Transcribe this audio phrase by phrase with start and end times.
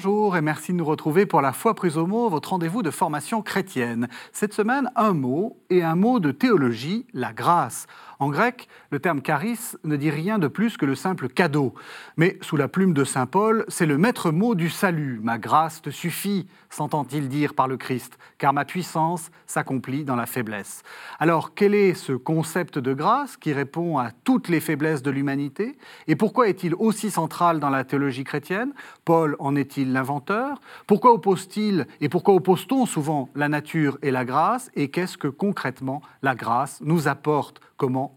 [0.00, 2.90] Bonjour et merci de nous retrouver pour la foi prise au mot, votre rendez-vous de
[2.92, 4.06] formation chrétienne.
[4.32, 7.88] Cette semaine, un mot et un mot de théologie, la grâce.
[8.20, 11.74] En grec, le terme charis ne dit rien de plus que le simple cadeau.
[12.16, 15.20] Mais sous la plume de Saint Paul, c'est le maître mot du salut.
[15.22, 20.26] Ma grâce te suffit, s'entend-il dire par le Christ, car ma puissance s'accomplit dans la
[20.26, 20.82] faiblesse.
[21.20, 25.78] Alors, quel est ce concept de grâce qui répond à toutes les faiblesses de l'humanité?
[26.08, 28.72] Et pourquoi est-il aussi central dans la théologie chrétienne?
[29.04, 30.60] Paul en est-il l'inventeur?
[30.88, 34.72] Pourquoi oppose-t-il et pourquoi oppose-t-on souvent la nature et la grâce?
[34.74, 37.60] Et qu'est-ce que concrètement la grâce nous apporte?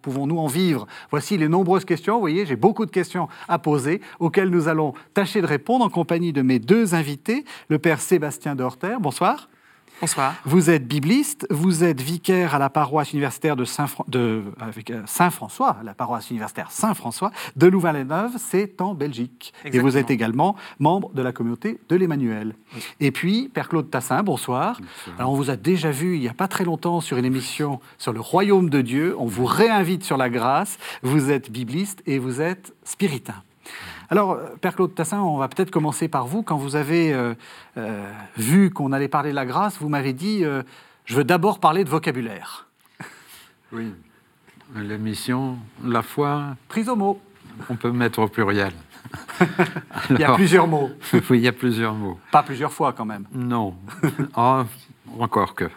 [0.02, 0.88] Pouvons-nous en vivre?
[1.10, 2.16] Voici les nombreuses questions.
[2.16, 5.90] Vous voyez, j'ai beaucoup de questions à poser auxquelles nous allons tâcher de répondre en
[5.90, 8.98] compagnie de mes deux invités, le père Sébastien Dorter.
[9.00, 9.50] Bonsoir.
[10.02, 10.34] Bonsoir.
[10.46, 13.66] Vous êtes bibliste, vous êtes vicaire à la paroisse universitaire de
[14.16, 14.42] euh,
[15.06, 19.54] Saint-François, la paroisse universitaire Saint-François de Louvain-la-Neuve, c'est en Belgique.
[19.64, 22.56] Et vous êtes également membre de la communauté de l'Emmanuel.
[23.00, 24.82] Et puis, Père Claude Tassin, bonsoir.
[25.20, 27.80] Alors, on vous a déjà vu il n'y a pas très longtemps sur une émission
[28.00, 29.16] sur le royaume de Dieu.
[29.20, 30.80] On vous réinvite sur la grâce.
[31.04, 33.44] Vous êtes bibliste et vous êtes spiritain.
[34.12, 36.44] Alors, Père Claude Tassin, on va peut-être commencer par vous.
[36.44, 37.34] Quand vous avez euh,
[37.78, 40.64] euh, vu qu'on allait parler de la grâce, vous m'avez dit euh,
[41.06, 42.68] Je veux d'abord parler de vocabulaire.
[43.72, 43.94] Oui.
[44.76, 46.58] L'émission, la foi.
[46.68, 47.22] Prise au mot.
[47.70, 48.74] On peut mettre au pluriel.
[50.10, 50.90] il y a plusieurs mots.
[51.14, 52.20] oui, il y a plusieurs mots.
[52.34, 53.24] Pas plusieurs fois quand même.
[53.34, 53.76] Non.
[54.36, 54.64] oh,
[55.20, 55.70] encore que.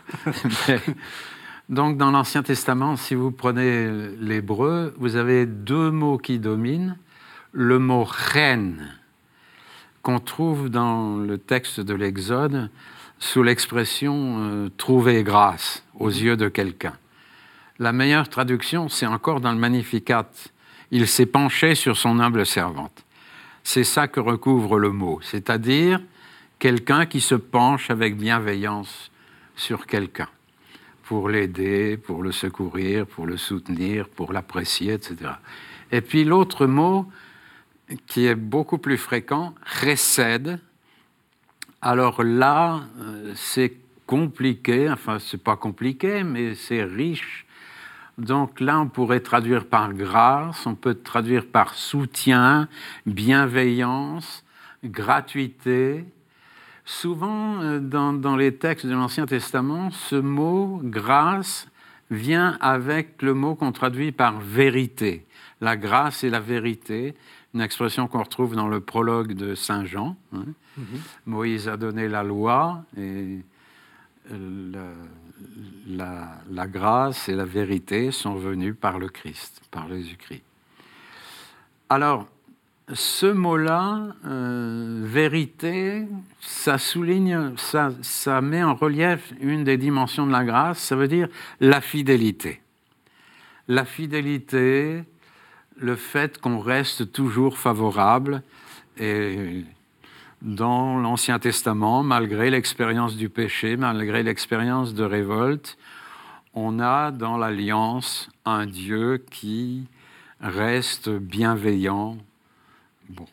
[1.68, 6.96] donc, dans l'Ancien Testament, si vous prenez l'hébreu, vous avez deux mots qui dominent
[7.54, 8.98] le mot reine
[10.02, 12.68] qu'on trouve dans le texte de l'Exode
[13.20, 16.94] sous l'expression euh, trouver grâce aux yeux de quelqu'un.
[17.78, 20.28] La meilleure traduction, c'est encore dans le Magnificat.
[20.90, 23.04] Il s'est penché sur son humble servante.
[23.62, 26.00] C'est ça que recouvre le mot, c'est-à-dire
[26.58, 29.10] quelqu'un qui se penche avec bienveillance
[29.56, 30.28] sur quelqu'un
[31.04, 35.32] pour l'aider, pour le secourir, pour le soutenir, pour l'apprécier, etc.
[35.92, 37.08] Et puis l'autre mot,
[38.06, 40.58] qui est beaucoup plus fréquent, récède.
[41.82, 47.46] Alors là, euh, c'est compliqué, enfin, c'est pas compliqué, mais c'est riche.
[48.16, 52.68] Donc là, on pourrait traduire par grâce, on peut traduire par soutien,
[53.06, 54.44] bienveillance,
[54.84, 56.04] gratuité.
[56.84, 61.68] Souvent, euh, dans, dans les textes de l'Ancien Testament, ce mot grâce
[62.10, 65.26] vient avec le mot qu'on traduit par vérité.
[65.60, 67.14] La grâce et la vérité,
[67.54, 70.16] une expression qu'on retrouve dans le prologue de Saint Jean.
[70.32, 70.44] Hein.
[70.76, 70.84] Mhm.
[71.26, 73.38] Moïse a donné la loi et
[74.32, 74.94] euh,
[75.86, 80.42] la, grâce et la vérité sont venues par le Christ, par Jésus-Christ.
[81.88, 82.26] Alors,
[82.92, 86.06] ce mot-là, euh, vérité,
[86.40, 91.08] ça souligne, ça, ça met en relief une des dimensions de la grâce, ça veut
[91.08, 91.28] dire
[91.60, 92.60] la fidélité.
[93.68, 95.04] La fidélité,
[95.76, 98.42] le fait qu'on reste toujours favorable
[98.98, 99.64] et
[100.42, 105.78] dans l'Ancien Testament, malgré l'expérience du péché, malgré l'expérience de révolte,
[106.54, 109.86] on a dans l'Alliance un Dieu qui
[110.40, 112.18] reste bienveillant.
[113.08, 113.26] Bon.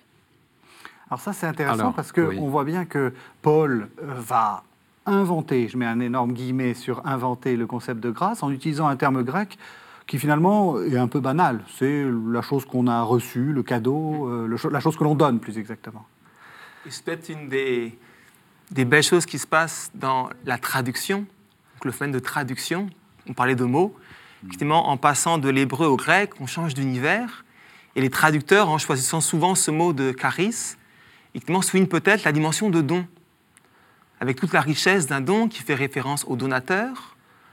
[1.09, 4.63] Alors ça c'est intéressant parce qu'on voit bien que Paul va
[5.06, 8.96] inventer, je mets un énorme guillemet sur inventer le concept de grâce en utilisant un
[8.96, 9.57] terme grec
[10.07, 11.63] qui finalement est un peu banal.
[11.78, 15.57] C'est la chose qu'on a reçue, le cadeau, euh, la chose que l'on donne plus
[15.57, 16.06] exactement.
[16.89, 17.97] C'est peut-être une des,
[18.72, 22.89] des, belles choses qui se passent dans la traduction, donc le phénomène de traduction.
[23.29, 23.95] On parlait de mots.
[24.44, 27.45] Effectivement, en passant de l'hébreu au grec, on change d'univers.
[27.95, 30.75] Et les traducteurs, en choisissant souvent ce mot de charis,
[31.33, 33.06] effectivement, soulignent peut-être la dimension de don,
[34.19, 37.11] avec toute la richesse d'un don qui fait référence au donateur,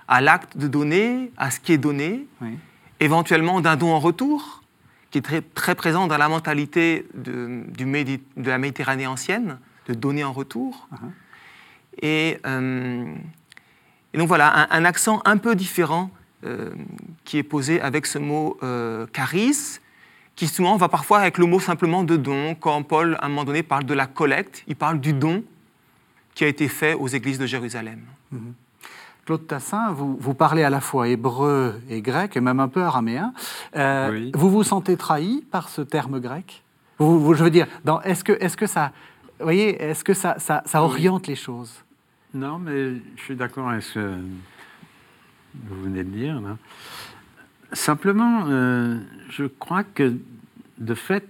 [0.09, 2.27] à l'acte de donner, à ce qui est donné,
[2.99, 4.63] éventuellement d'un don en retour,
[5.11, 9.95] qui est très, très présent dans la mentalité de, du de la Méditerranée ancienne, de
[9.95, 10.89] donner en retour.
[10.93, 11.11] Uh-huh.
[12.03, 13.15] et, euh,
[14.13, 16.11] et, donc voilà, un, accent un peu différent
[16.45, 16.71] euh,
[17.25, 19.81] qui est posé avec ce mot euh, charis,
[20.37, 22.55] qui souvent va parfois avec le mot simplement de don.
[22.55, 25.43] Quand Paul, à un moment donné, parle de la collecte, il parle du don
[26.35, 28.01] qui a été fait aux églises de Jérusalem.
[28.33, 28.53] Uh-huh.
[29.29, 32.83] Claude Tassin, vous, vous, parlez à la fois hébreu et grec, et même un peu
[32.83, 33.35] araméen.
[33.77, 36.65] Euh, vous vous sentez trahi par ce terme grec?
[36.97, 37.67] Vous, Je veux dire,
[38.05, 38.91] est-ce que, est que ça,
[39.39, 41.85] voyez, est-ce que ça, ça, oriente les choses?
[42.33, 44.15] Non, mais je suis d'accord avec ce que
[45.69, 46.41] vous venez de dire.
[47.75, 48.99] Simplement, euh,
[49.29, 50.15] je crois que
[50.79, 51.29] de fait,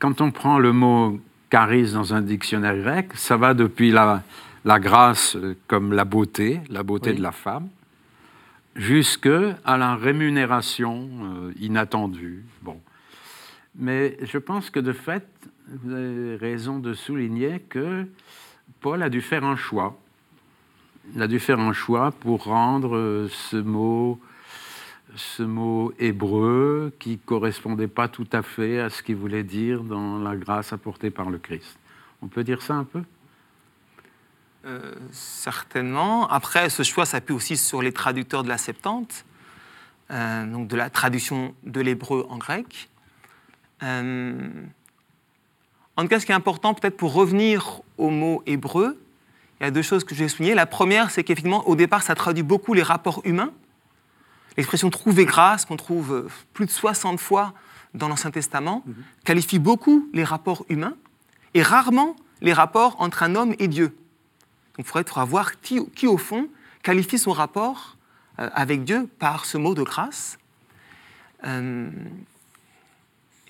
[0.00, 1.20] quand on prend le mot
[1.52, 4.24] charis dans un dictionnaire grec, ça va depuis la,
[4.64, 7.16] la grâce euh, comme la beauté, la beauté Oui.
[7.16, 7.68] de la femme,
[8.76, 9.28] jusque
[9.64, 12.44] à la rémunération euh, inattendue.
[12.62, 12.80] Bon.
[13.74, 15.26] Mais je pense que de fait,
[15.68, 18.06] vous avez raison de souligner que
[18.80, 19.98] Paul a dû faire un choix.
[21.14, 24.20] Il a dû faire un choix pour rendre euh, ce mot,
[25.16, 30.18] ce mot hébreu qui correspondait pas tout à fait à ce qu'il voulait dire dans
[30.18, 31.78] la grâce apportée par le Christ.
[32.22, 33.02] On peut dire ça un peu?
[34.66, 36.28] Euh, certainement.
[36.28, 39.24] Après, ce choix s'appuie aussi sur les traducteurs de la Septante,
[40.10, 42.90] euh, donc de la traduction de l'hébreu en grec.
[43.82, 44.50] Euh,
[45.96, 49.02] en tout cas, ce qui est important, peut-être pour revenir au mot hébreu,
[49.60, 50.54] il y a deux choses que je vais souligner.
[50.54, 53.52] La première, c'est qu'effectivement, au départ, ça traduit beaucoup les rapports humains.
[54.58, 57.54] L'expression trouver grâce, qu'on trouve plus de 60 fois
[57.94, 58.84] dans l'Ancien Testament,
[59.24, 60.96] qualifie beaucoup les rapports humains
[61.54, 63.96] et rarement les rapports entre un homme et Dieu.
[64.80, 66.48] Donc il faudrait faudra voir qui, qui, au fond,
[66.82, 67.98] qualifie son rapport
[68.38, 70.38] euh, avec Dieu par ce mot de grâce.
[71.46, 71.90] Euh,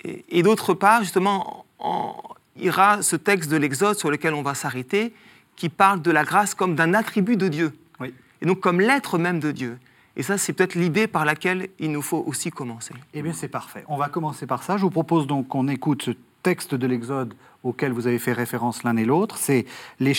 [0.03, 2.21] et et d'autre part, justement, en-
[2.57, 5.13] il y aura ce texte de l'Exode sur lequel on va s'arrêter,
[5.55, 8.13] qui parle de la grâce comme d'un attribut de Dieu, Oui.
[8.41, 9.79] et donc comme l'être même de Dieu.
[10.17, 12.93] Et ça, c'est peut-être l'idée par laquelle il nous faut aussi commencer.
[13.13, 13.85] Eh bien, c'est parfait.
[13.87, 14.75] On va commencer par ça.
[14.75, 16.11] Je vous propose donc qu'on écoute ce
[16.43, 17.33] texte de l'Exode
[17.63, 19.37] auquel vous avez fait référence l'un et l'autre.
[19.37, 19.65] C'est
[19.99, 20.13] les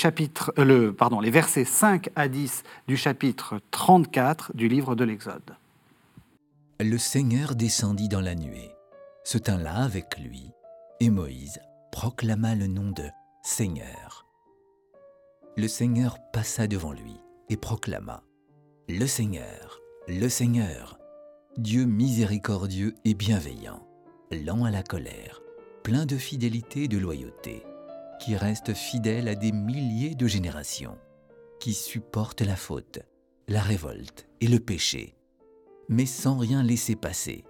[0.58, 0.94] euh,
[1.30, 5.56] versets 5 à 10 du chapitre 34 du livre de l'Exode.
[6.80, 8.70] Le Seigneur descendit dans la nuée,
[9.24, 10.50] se tint là avec lui,
[11.00, 11.60] et Moïse
[11.92, 13.04] proclama le nom de
[13.42, 14.26] Seigneur.
[15.56, 17.16] Le Seigneur passa devant lui
[17.50, 18.22] et proclama
[18.88, 20.98] Le Seigneur, le Seigneur,
[21.58, 23.86] Dieu miséricordieux et bienveillant,
[24.30, 25.41] lent à la colère,
[25.82, 27.62] plein de fidélité et de loyauté,
[28.20, 30.98] qui reste fidèle à des milliers de générations,
[31.60, 33.00] qui supporte la faute,
[33.48, 35.14] la révolte et le péché
[35.92, 37.44] mais sans rien laisser passer,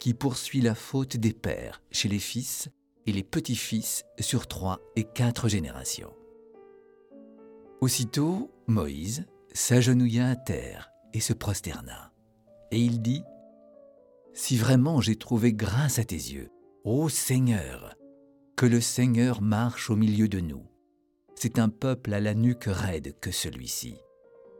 [0.00, 2.70] qui poursuit la faute des pères chez les fils
[3.06, 6.12] et les petits-fils sur trois et quatre générations.
[7.80, 12.12] Aussitôt, Moïse s'agenouilla à terre et se prosterna.
[12.70, 13.22] Et il dit,
[14.32, 16.50] Si vraiment j'ai trouvé grâce à tes yeux,
[16.86, 17.94] ô Seigneur,
[18.56, 20.64] que le Seigneur marche au milieu de nous.
[21.34, 23.98] C'est un peuple à la nuque raide que celui-ci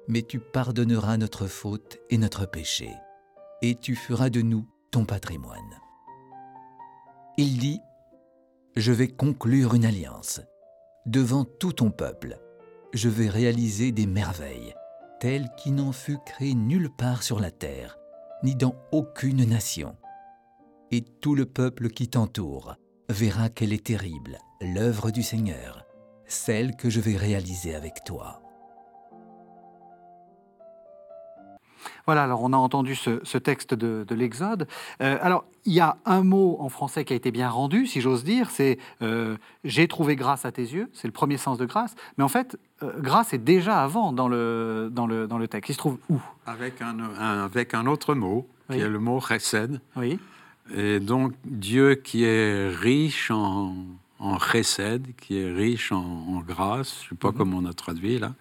[0.09, 2.91] mais tu pardonneras notre faute et notre péché,
[3.63, 5.81] et tu feras de nous ton patrimoine.
[7.37, 7.81] Il dit,
[8.77, 10.41] Je vais conclure une alliance.
[11.07, 12.39] Devant tout ton peuple,
[12.93, 14.75] je vais réaliser des merveilles,
[15.21, 17.99] telles qui n'en fut créé nulle part sur la terre,
[18.43, 19.97] ni dans aucune nation.
[20.93, 22.77] Et tout le peuple qui t'entoure
[23.09, 25.85] verra qu'elle est terrible, l'œuvre du Seigneur,
[26.27, 28.41] celle que je vais réaliser avec toi.
[32.07, 34.69] Voilà, alors on a entendu ce, ce texte de, de l'Exode.
[35.03, 38.01] Euh, alors, il y a un mot en français qui a été bien rendu, si
[38.01, 41.67] j'ose dire, c'est euh, J'ai trouvé grâce à tes yeux, c'est le premier sens de
[41.67, 41.97] grâce.
[42.17, 45.71] Mais en fait, euh, grâce est déjà avant dans le, dans le, dans le texte.
[45.71, 46.21] Il se trouve où?
[46.47, 48.77] Avec un, un- avec un autre mot, Oui.
[48.77, 49.81] qui est le mot chesed.
[49.97, 50.21] Oui,
[50.75, 53.75] Et donc, Dieu qui est riche en,
[54.19, 54.39] en
[55.21, 58.35] qui est riche en, en grâce, je ne sais pas comment on a traduit là.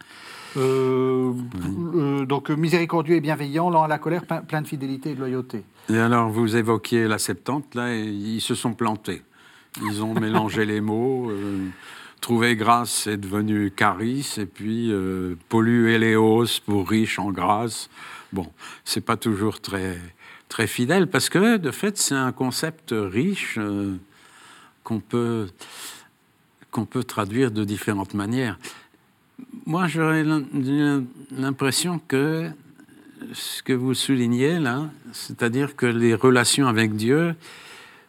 [0.57, 1.33] Euh,
[1.95, 5.63] euh, donc miséricordieux et bienveillant, lent à la colère, plein, de fidélité et de loyauté.
[5.89, 9.21] Et alors, vous évoquiez la Septante, là, et ils se sont plantés.
[9.83, 11.29] Ils ont mélangé les mots.
[11.29, 11.67] euh,
[12.21, 17.89] trouver grâce, c'est devenu charis, et puis euh, polluéléos pour riche en grâce.
[18.33, 18.47] Bon,
[18.83, 19.99] c'est pas toujours très,
[20.55, 23.97] très fidèle, parce que, de fait, c'est un concept riche euh,
[24.85, 25.49] qu'on peut,
[26.71, 28.57] qu'on peut traduire de différentes manières.
[29.65, 31.03] Moi, j'aurais l'im-
[31.37, 32.49] l'impression que
[33.33, 37.35] ce que vous soulignez là, c'est-à-dire que les relations avec Dieu,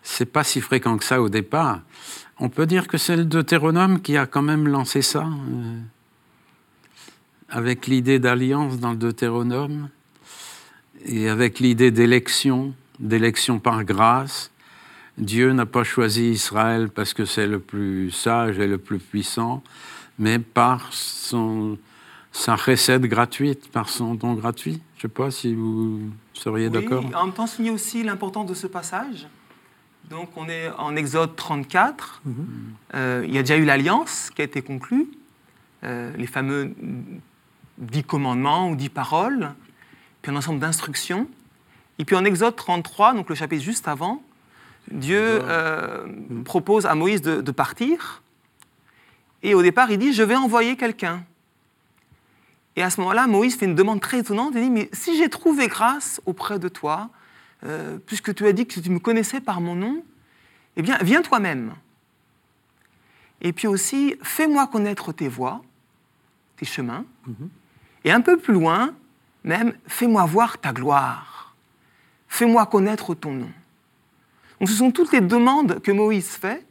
[0.05, 1.81] c'est pas si fréquent que ça au départ.
[2.39, 5.81] On peut dire que c'est le Deutéronome qui a quand même lancé ça, euh,
[7.49, 9.89] avec l'idée d'alliance dans le Deutéronome,
[11.05, 14.51] et avec l'idée d'élection, d'élection par grâce.
[15.19, 19.63] Dieu n'a pas choisi Israël parce que c'est le plus sage et le plus puissant,
[20.19, 21.79] mais par son,
[22.33, 24.81] sa recette gratuite, par son don gratuit.
[24.97, 26.01] Je ne sais pas si vous
[26.35, 27.05] seriez Oui, d'accord.
[27.15, 29.27] En même temps, souligner aussi l'importance de ce passage.
[30.11, 32.23] Donc, on est en Exode 34.
[32.95, 35.09] Euh, il y a déjà eu l'alliance qui a été conclue,
[35.83, 36.73] euh, les fameux
[37.79, 39.53] dix commandements ou dix paroles,
[40.27, 41.29] puis un ensemble d'instructions.
[42.01, 44.25] Et puis en Exode 33, donc le chapitre juste avant,
[44.91, 46.05] Dieu euh,
[46.45, 48.25] propose à Moïse de, de partir
[49.45, 51.23] Et au départ, il dit, je vais envoyer quelqu'un.
[52.75, 54.55] Et à ce moment-là, Moïse fait une demande très étonnante.
[54.57, 57.09] Il dit, mais si j'ai trouvé grâce auprès de toi,
[57.63, 60.05] euh, puisque tu as dit que tu me connaissais par mon nom,
[60.75, 61.73] eh bien, viens toi-même.
[63.43, 65.63] Et puis aussi, fais-moi connaître tes voies,
[66.57, 67.05] tes chemins.
[68.05, 68.93] Et un peu plus loin,
[69.47, 71.55] même, fais-moi voir ta gloire.
[72.29, 73.51] Fais-moi connaître ton nom.
[74.59, 76.67] Donc ce sont toutes les demandes que Moïse fait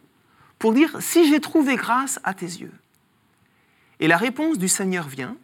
[0.60, 2.74] pour dire si j'ai trouvé grâce à tes yeux.
[4.00, 5.38] Et la réponse du Seigneur vient.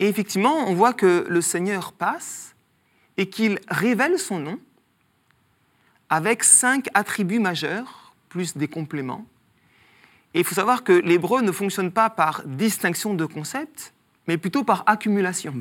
[0.00, 2.56] Et effectivement, on voit que le Seigneur passe
[3.16, 4.58] et qu'il révèle son nom
[6.10, 9.24] avec cinq attributs majeurs, plus des compléments.
[10.34, 13.92] Et il faut savoir que l'hébreu ne fonctionne pas par distinction de concepts,
[14.26, 15.54] mais plutôt par accumulation.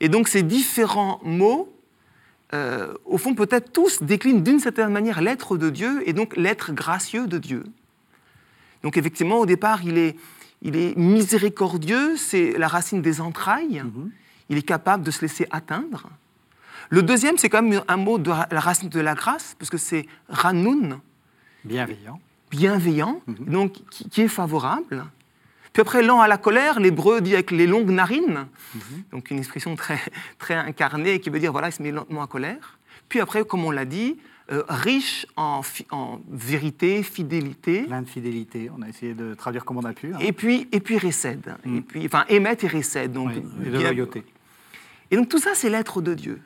[0.00, 1.72] Et donc ces différents mots,
[2.52, 6.72] euh, au fond, peut-être tous déclinent d'une certaine manière l'être de Dieu et donc l'être
[6.72, 7.64] gracieux de Dieu.
[8.82, 10.16] Donc effectivement, au départ, il est,
[10.62, 13.82] il est miséricordieux, c'est la racine des entrailles.
[14.50, 16.08] Il est capable de se laisser atteindre.
[16.90, 19.78] Le deuxième, c'est quand même un mot de la racine de la grâce, parce que
[19.78, 21.00] c'est ranoun,
[21.64, 22.20] Bienveillant.
[22.50, 25.06] bienveillant, donc qui, qui est favorable.
[25.74, 28.46] Puis après, lent à la colère, l'hébreu dit avec les longues narines,
[29.12, 29.98] donc une expression très,
[30.38, 32.78] très incarnée qui veut dire voilà, il se met lentement à colère.
[33.08, 34.16] Puis après, comme on l'a dit,
[34.52, 38.70] euh, riche en, en vérité, fidélité, Plein de fidélité.
[38.76, 40.14] On a essayé de traduire comme on a pu.
[40.14, 40.18] hein.
[40.20, 41.56] et puis, et puis récède.
[41.66, 43.12] Et puis, enfin, émettre et récède.
[43.12, 44.22] Donc, Oui, et de loyauté.
[45.10, 46.40] Et donc tout ça, c'est l'être de Dieu.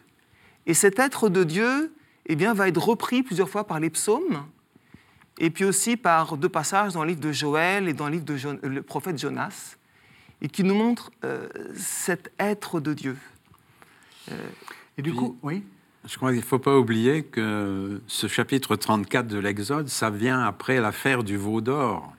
[0.66, 1.92] Et cet être de Dieu
[2.26, 4.44] eh bien, va être repris plusieurs fois par les psaumes,
[5.38, 8.24] et puis aussi par deux passages dans le livre de Joël et dans le livre
[8.24, 9.76] de Jo- le prophète Jonas,
[10.42, 13.16] et qui nous montrent euh, cet être de Dieu.
[14.96, 15.62] Et du Puis- coup, oui.
[16.08, 20.40] Je crois qu'il ne faut pas oublier que ce chapitre 34 de l'Exode, ça vient
[20.42, 22.14] après l'affaire du veau d'or.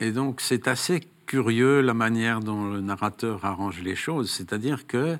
[0.00, 4.30] Et donc c'est assez curieux la manière dont le narrateur arrange les choses.
[4.30, 5.16] C'est-à-dire que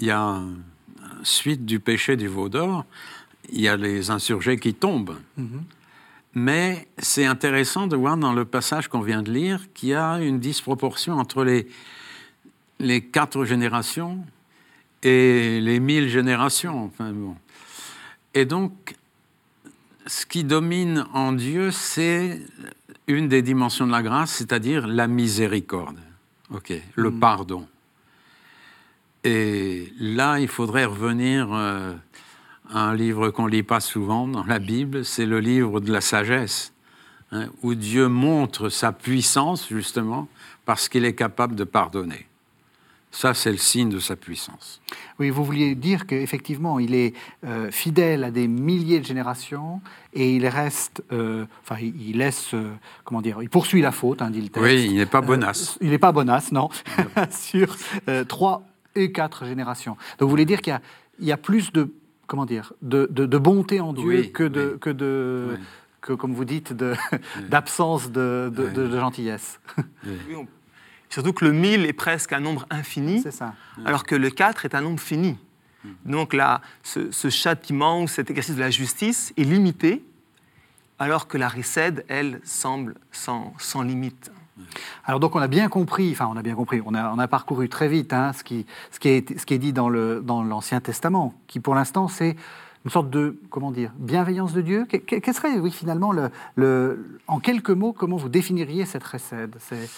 [0.00, 0.54] il y a, un-
[1.22, 2.84] suite du péché du veau d'or,
[3.50, 5.16] il y a les insurgés qui tombent.
[6.34, 10.18] Mais c'est intéressant de voir dans le passage qu'on vient de lire qu'il y a
[10.20, 11.68] une disproportion entre les,
[12.80, 14.24] les quatre générations
[15.02, 16.86] et les mille générations.
[16.86, 17.36] Enfin, bon.
[18.34, 18.96] Et donc,
[20.06, 22.42] ce qui domine en Dieu, c'est
[23.06, 25.98] une des dimensions de la grâce, c'est-à-dire la miséricorde,
[26.50, 27.66] ok, le pardon.
[29.22, 31.94] Et là, il faudrait revenir euh,
[32.70, 36.72] un livre qu'on lit pas souvent dans la Bible, c'est le livre de la sagesse,
[37.32, 40.28] hein, où Dieu montre sa puissance justement
[40.64, 42.26] parce qu'il est capable de pardonner.
[43.14, 44.80] Ça, c'est le signe de sa puissance.
[45.20, 49.80] Oui, vous vouliez dire qu'effectivement, il est euh, fidèle à des milliers de générations
[50.12, 52.72] et il reste, euh, enfin, il, laisse, euh,
[53.04, 54.64] comment dire, il poursuit la faute, hein, dit le texte.
[54.64, 55.78] Oui, il n'est pas bonasse.
[55.80, 56.70] il n'est pas bonasse, non,
[57.30, 57.76] sur
[58.26, 58.66] trois
[58.96, 59.92] et quatre générations.
[60.18, 60.80] Donc, vous voulez dire qu'il
[61.20, 61.92] y a plus de,
[62.26, 64.78] comment dire, de, de- de bonté en Dieu Oui, que de, oui.
[64.80, 65.64] que de, Oui.
[66.00, 66.94] que, comme vous dites, de-
[67.48, 69.60] d'absence de, de- gentillesse.
[70.04, 70.46] Oui, on-
[71.10, 73.54] Surtout que le 1000 est presque un nombre infini, ça.
[73.84, 75.38] alors que le 4 est un nombre fini.
[75.84, 75.90] Hmm.
[76.06, 80.02] Donc là, ce, ce châtiment ou cet exercice de la justice est limité,
[80.98, 84.32] alors que la récède, elle, semble sans, sans limite.
[85.04, 87.26] Alors donc on a bien compris, enfin on a bien compris, on a, on a
[87.28, 90.80] parcouru très vite hein, ce, qui, ce, qui est, ce qui est dit dans l'Ancien
[90.80, 92.36] Testament, qui pour l'instant c'est
[92.84, 94.84] une sorte de, comment dire, bienveillance de Dieu.
[94.86, 99.04] Que- que- Quel serait, oui, finalement, le, le- en quelques mots, comment vous définiriez cette
[99.04, 99.88] récède C'est-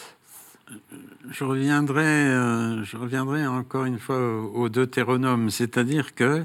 [1.30, 6.44] Je reviendrai, euh, je reviendrai encore une fois au, au Deutéronome, c'est-à-dire que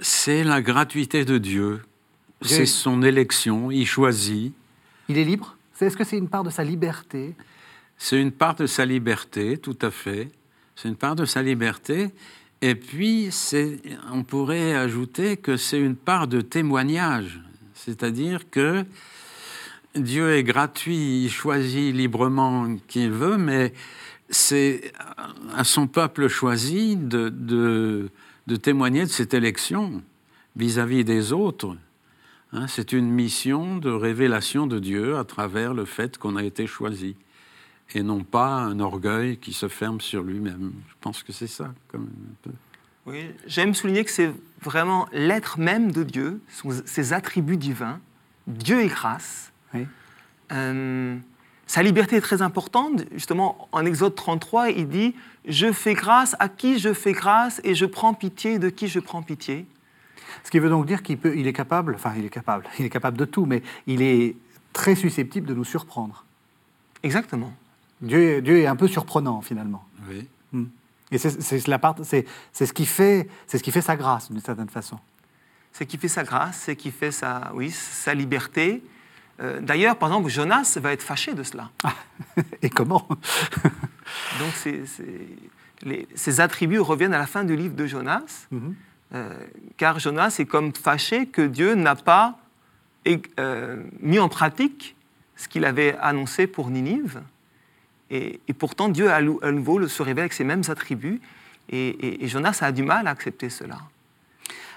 [0.00, 1.82] c'est la gratuité de Dieu-
[2.42, 4.54] c'est son élection, il choisit,
[5.08, 5.56] Il est libre?
[5.80, 7.34] Est-ce que c'est une part de sa liberté?
[7.98, 10.30] C'est une part de sa liberté, tout à fait,
[10.74, 12.10] c'est une part de sa liberté,
[12.60, 13.30] et puis
[14.12, 17.40] on pourrait ajouter que c'est une part de témoignage,
[17.74, 18.84] c'est-à-dire que
[19.94, 23.72] Dieu est gratuit, il choisit librement qui il veut, mais
[24.28, 24.92] c'est
[25.54, 28.10] à son peuple choisi de
[28.62, 30.02] témoigner de cette élection
[30.56, 31.76] vis-à-vis des autres.
[32.54, 36.68] Hein, c'est une mission de révélation de Dieu à travers le fait qu'on a été
[36.68, 37.16] choisi,
[37.94, 40.72] et non pas un orgueil qui se ferme sur lui-même.
[40.88, 42.50] Je pense que c'est ça, quand même, un peu.
[43.06, 44.32] Oui, J'aime souligner que c'est
[44.62, 46.40] vraiment l'être même de Dieu,
[46.86, 47.98] ses attributs divins.
[48.46, 49.52] Dieu est grâce.
[49.74, 49.86] Oui.
[50.52, 51.16] Euh,
[51.66, 53.04] sa liberté est très importante.
[53.12, 55.14] Justement, en Exode 33, il dit
[55.46, 59.00] Je fais grâce à qui je fais grâce et je prends pitié de qui je
[59.00, 59.66] prends pitié.
[60.42, 62.84] Ce qui veut donc dire qu'il peut, il est capable, enfin il est capable, il
[62.84, 64.34] est capable de tout, mais il est
[64.72, 66.24] très susceptible de nous surprendre.
[67.02, 67.52] Exactement.
[68.00, 69.84] Dieu, est- Dieu est un peu surprenant finalement.
[70.08, 70.28] Oui.
[71.12, 73.94] Et c'est c'est la part- c'est- c'est ce, qui fait- c'est ce qui fait sa
[73.94, 74.98] grâce d'une certaine façon.
[75.72, 78.82] C'est qui fait sa grâce, c'est qui fait sa, oui, sa liberté.
[79.40, 81.70] Euh, D'ailleurs, par exemple, Jonas va être fâché de cela.
[82.62, 83.06] Et comment?
[84.38, 85.28] Donc, c'est- c'est-
[85.82, 88.74] les- ces attributs reviennent à la fin du livre de Jonas, Mhm.
[89.12, 89.28] Euh,
[89.76, 92.38] car Jonas est comme fâché que Dieu n'a pas
[93.38, 94.96] euh, mis en pratique
[95.36, 97.20] ce qu'il avait annoncé pour Ninive.
[98.10, 101.20] Et, pourtant, Dieu à, nouveau se révèle avec ses mêmes attributs.
[101.68, 103.78] Et, et- et Jonas a du mal à accepter cela.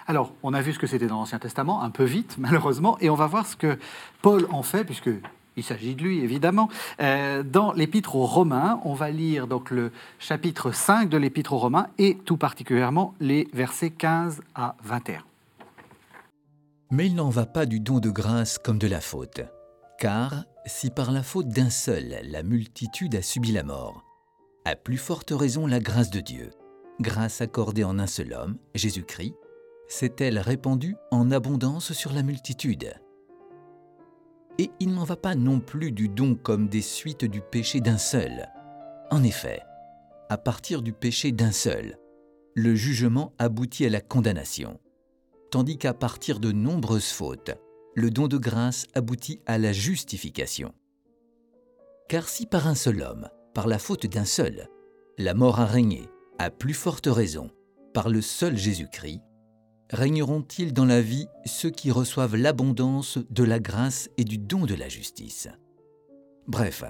[0.07, 3.09] Alors, on a vu ce que c'était dans l'Ancien Testament, un peu vite, malheureusement, et
[3.09, 3.77] on va voir ce que
[4.21, 5.09] Paul en fait, puisque
[5.57, 6.69] il s'agit de lui, évidemment.
[7.01, 11.57] Euh, dans l'Épître aux Romains, on va lire donc le chapitre 5 de l'Épître aux
[11.57, 15.23] Romains, et tout particulièrement les versets 15 à 21.
[16.91, 19.41] Mais il n'en va pas du don de grâce comme de la faute.
[19.99, 24.03] Car si par la faute d'un seul la multitude a subi la mort,
[24.63, 26.51] à plus forte raison la grâce de Dieu,
[27.01, 29.33] grâce accordée en un seul homme, Jésus-Christ,
[29.87, 32.93] s'est-elle répandue en abondance sur la multitude.
[34.59, 37.97] Et il n'en va pas non plus du don comme des suites du péché d'un
[37.97, 38.49] seul.
[39.11, 39.61] En effet,
[40.29, 41.97] à partir du péché d'un seul,
[42.55, 44.79] le jugement aboutit à la condamnation
[45.49, 47.51] tandis qu'à partir de nombreuses fautes,
[47.95, 50.73] le don de grâce aboutit à la justification.
[52.09, 54.67] Car si par un seul homme, par la faute d'un seul,
[55.17, 57.49] la mort a régné, à plus forte raison,
[57.93, 59.21] par le seul Jésus-Christ,
[59.91, 64.75] régneront-ils dans la vie ceux qui reçoivent l'abondance de la grâce et du don de
[64.75, 65.47] la justice?
[66.47, 66.83] Bref,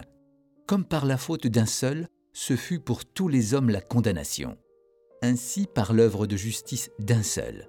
[0.67, 4.57] comme par la faute d'un seul, ce fut pour tous les hommes la condamnation,
[5.21, 7.67] ainsi par l'œuvre de justice d'un seul,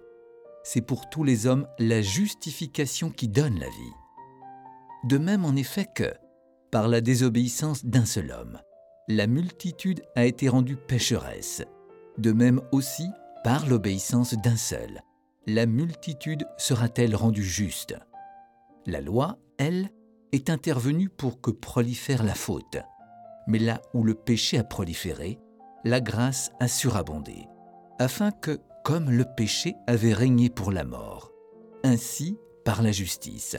[0.63, 3.95] c'est pour tous les hommes la justification qui donne la vie.
[5.05, 6.13] De même en effet que,
[6.71, 8.59] par la désobéissance d'un seul homme,
[9.09, 11.63] la multitude a été rendue pécheresse.
[12.19, 13.07] De même aussi,
[13.45, 15.01] par l'obéissance d'un seul,
[15.49, 17.97] la multitude sera-t-elle rendue juste?
[18.85, 19.89] La loi, elle,
[20.33, 22.77] est intervenue pour que prolifère la faute.
[23.47, 25.39] Mais là où le péché a proliféré,
[25.85, 27.47] la grâce a surabondé,
[27.99, 31.33] afin que, comme le péché avait régné pour la mort,
[31.83, 33.57] ainsi, par la justice,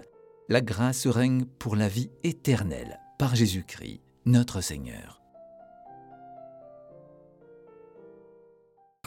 [0.47, 5.23] la grâce règne pour la vie éternelle par Jésus-Christ, notre Seigneur.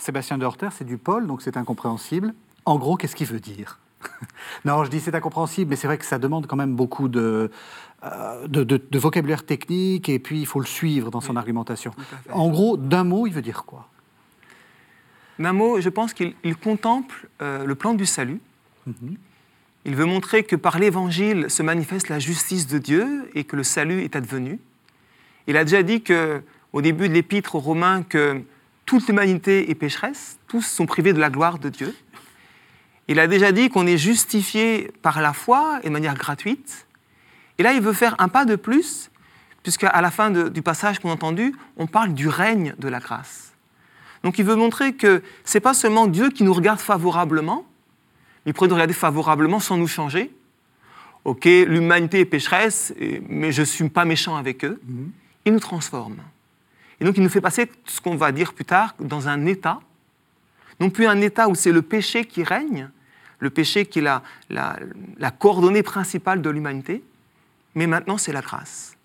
[0.00, 2.34] Sébastien de c'est du Paul, donc c'est incompréhensible.
[2.64, 3.78] En gros, qu'est-ce qu'il veut dire?
[4.64, 7.50] Non, je dis c'est incompréhensible, mais c'est vrai que ça demande quand même beaucoup de,
[8.04, 11.92] euh, de, de- de vocabulaire technique, et puis il faut le suivre dans son argumentation.
[12.30, 13.88] En gros, d'un mot, il veut dire quoi?
[15.38, 18.40] D'un mot, je pense qu'il il contemple euh, le plan du salut.
[19.84, 23.64] Il veut montrer que par l'évangile se manifeste la justice de Dieu et que le
[23.64, 24.60] salut est advenu.
[25.46, 28.42] Il a déjà dit que, au début de l'épître aux Romains que
[28.86, 31.94] toute l'humanité est pécheresse, tous sont privés de la gloire de Dieu.
[33.08, 36.86] Il a déjà dit qu'on est justifié par la foi et de manière gratuite.
[37.58, 39.10] Et là, il veut faire un pas de plus,
[39.62, 43.00] puisqu'à la fin de- du passage qu'on a entendu, on parle du règne de la
[43.00, 43.52] grâce.
[44.22, 47.66] Donc il veut montrer que ce n'est pas seulement Dieu qui nous regarde favorablement,
[48.46, 50.32] il pourrait nous regarder favorablement sans nous changer.
[51.24, 52.92] Ok, l'humanité est pécheresse,
[53.28, 54.80] mais je ne suis pas méchant avec eux.
[55.44, 56.16] Il nous transforme.
[57.00, 59.80] Et donc il nous fait passer ce qu'on va dire plus tard dans un état,
[60.80, 62.90] non plus un état où c'est le péché qui règne,
[63.38, 64.78] le péché qui est la, la,
[65.18, 67.02] la coordonnée principale de l'humanité,
[67.74, 68.96] mais maintenant c'est la grâce.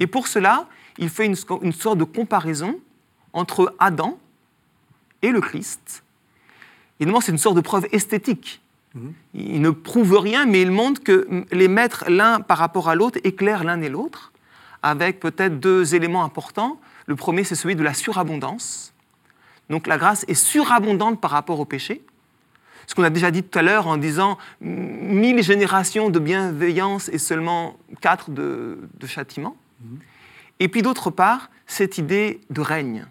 [0.00, 2.78] Et pour cela, il fait une, une sorte de comparaison
[3.32, 4.18] entre Adam
[5.22, 6.02] et le Christ.
[7.00, 8.60] Évidemment, c'est une sorte de preuve esthétique.
[9.32, 13.18] Il ne prouve rien, mais il montre que les mettre l'un par rapport à l'autre
[13.24, 14.32] éclairent l'un et l'autre,
[14.82, 16.78] avec peut-être deux éléments importants.
[17.06, 18.91] Le premier, c'est celui de la surabondance.
[19.72, 22.04] Donc la grâce est surabondante par rapport au péché.
[22.86, 27.16] Ce qu'on a déjà dit tout à l'heure en disant mille générations de bienveillance et
[27.16, 29.56] seulement quatre de, de châtiment.
[30.60, 33.06] Et puis d'autre part, cette idée de règne,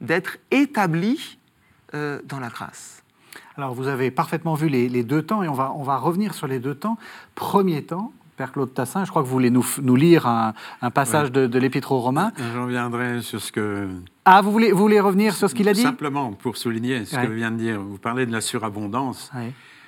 [0.00, 1.38] d'être établi
[1.94, 3.04] euh, dans la grâce.
[3.56, 6.34] Alors, vous avez parfaitement vu les, les deux temps, et on va, on va revenir
[6.34, 6.98] sur les deux temps.
[7.36, 8.12] Premier temps,
[8.42, 11.58] Père Claude Tassin, je crois que vous voulez nous, lire un, un passage de, de
[11.60, 12.32] l'Épître aux Romains.
[12.36, 13.86] Je reviendrai sur ce que.
[14.24, 15.82] Ah, vous voulez, vous voulez revenir sur ce qu'il a dit?
[15.82, 17.24] Simplement pour souligner ce Ouais.
[17.28, 17.80] que vient de dire.
[17.80, 19.30] Vous parlez de la surabondance.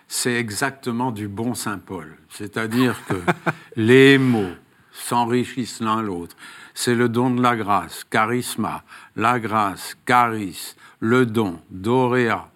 [0.07, 2.17] C'est exactement du bon Saint Paul.
[2.29, 3.15] C'est-à-dire que
[3.77, 4.53] les mots
[4.93, 6.37] s'enrichissent l'un l'autre.
[6.75, 8.85] C'est le don de la grâce, charisma,
[9.17, 12.47] la grâce, charis, le don, doréa.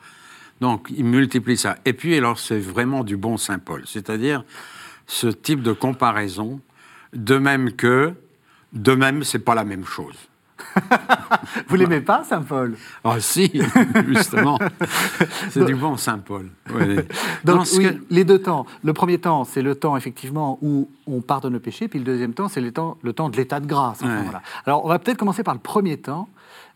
[0.61, 1.75] Donc, il multiplie ça.
[1.85, 3.83] Et puis, alors, c'est vraiment du bon Saint Paul.
[3.85, 4.45] C'est-à-dire
[5.09, 6.61] ce type de comparaison
[7.15, 8.13] de même que,
[8.75, 10.15] de même, c'est pas la même chose.
[11.69, 13.51] Vous l'aimez pas, Saint Paul Ah si,
[14.09, 14.59] justement.
[15.51, 16.51] c'est du bon Saint Paul.
[16.75, 16.97] Oui.
[17.45, 18.67] Donc, oui, que- les deux temps.
[18.85, 22.35] Le premier temps, c'est le temps effectivement où on pardonne le péché, puis le deuxième
[22.35, 24.01] temps, c'est le temps, le temps de l'état de grâce.
[24.67, 26.29] Alors, on va peut-être commencer par le premier temps.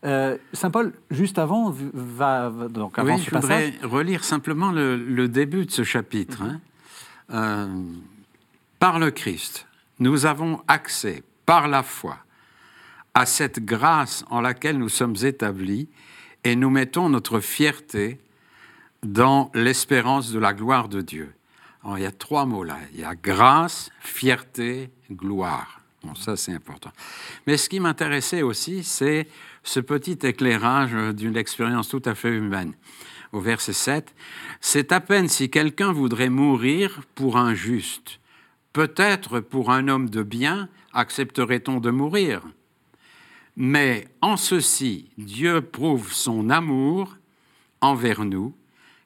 [0.05, 3.89] Euh, Saint Paul, juste avant, va, va- donc avant Oui, ce je voudrais passage.
[3.91, 6.41] relire simplement le, le début de ce chapitre.
[6.41, 6.59] hein.
[7.31, 7.67] Euh,
[8.83, 9.65] par le Christ,
[9.99, 12.17] nous avons accès, par la foi,
[13.13, 15.87] à cette grâce en laquelle nous sommes établis
[16.43, 18.19] et nous mettons notre fierté
[19.01, 21.33] dans l'espérance de la gloire de Dieu.
[21.95, 22.77] Il y a trois mots là.
[22.93, 25.79] Il y a grâce, fierté, gloire.
[26.03, 26.91] Bon, ça c'est important.
[27.47, 29.29] Mais ce qui m'intéressait aussi, c'est
[29.63, 32.73] ce petit éclairage d'une expérience tout à fait humaine.
[33.31, 34.13] Au verset 7,
[34.59, 38.19] c'est à peine si quelqu'un voudrait mourir pour un juste.
[38.73, 42.41] Peut-être pour un homme de bien accepterait-on de mourir.
[43.55, 47.17] Mais en ceci, Dieu prouve son amour
[47.81, 48.55] envers nous.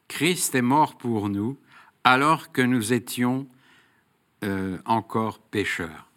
[0.08, 1.58] Christ est mort pour nous
[2.06, 3.46] alors que nous étions
[4.46, 6.08] euh, encore pécheurs.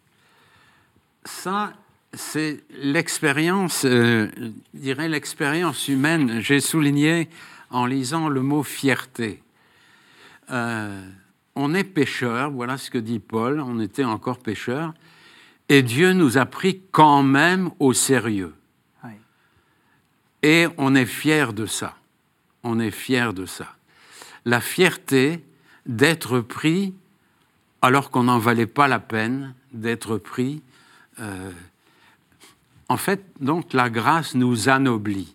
[1.25, 1.73] Ça,
[2.13, 6.39] c'est l'expérience, euh, je dirais l'expérience humaine.
[6.39, 7.29] J'ai souligné
[7.69, 9.43] en lisant le mot fierté.
[10.51, 11.05] Euh,
[11.55, 14.93] on est pécheurs, voilà ce que dit Paul, on était encore pécheurs,
[15.69, 18.53] et Dieu nous a pris quand même au sérieux.
[19.03, 19.11] Oui.
[20.43, 21.95] Et on est fier de ça.
[22.63, 23.67] On est fier de ça.
[24.45, 25.43] La fierté
[25.85, 26.93] d'être pris
[27.81, 30.61] alors qu'on n'en valait pas la peine d'être pris.
[31.19, 31.51] euh,
[32.89, 35.33] en fait, donc, la grâce nous anoblit.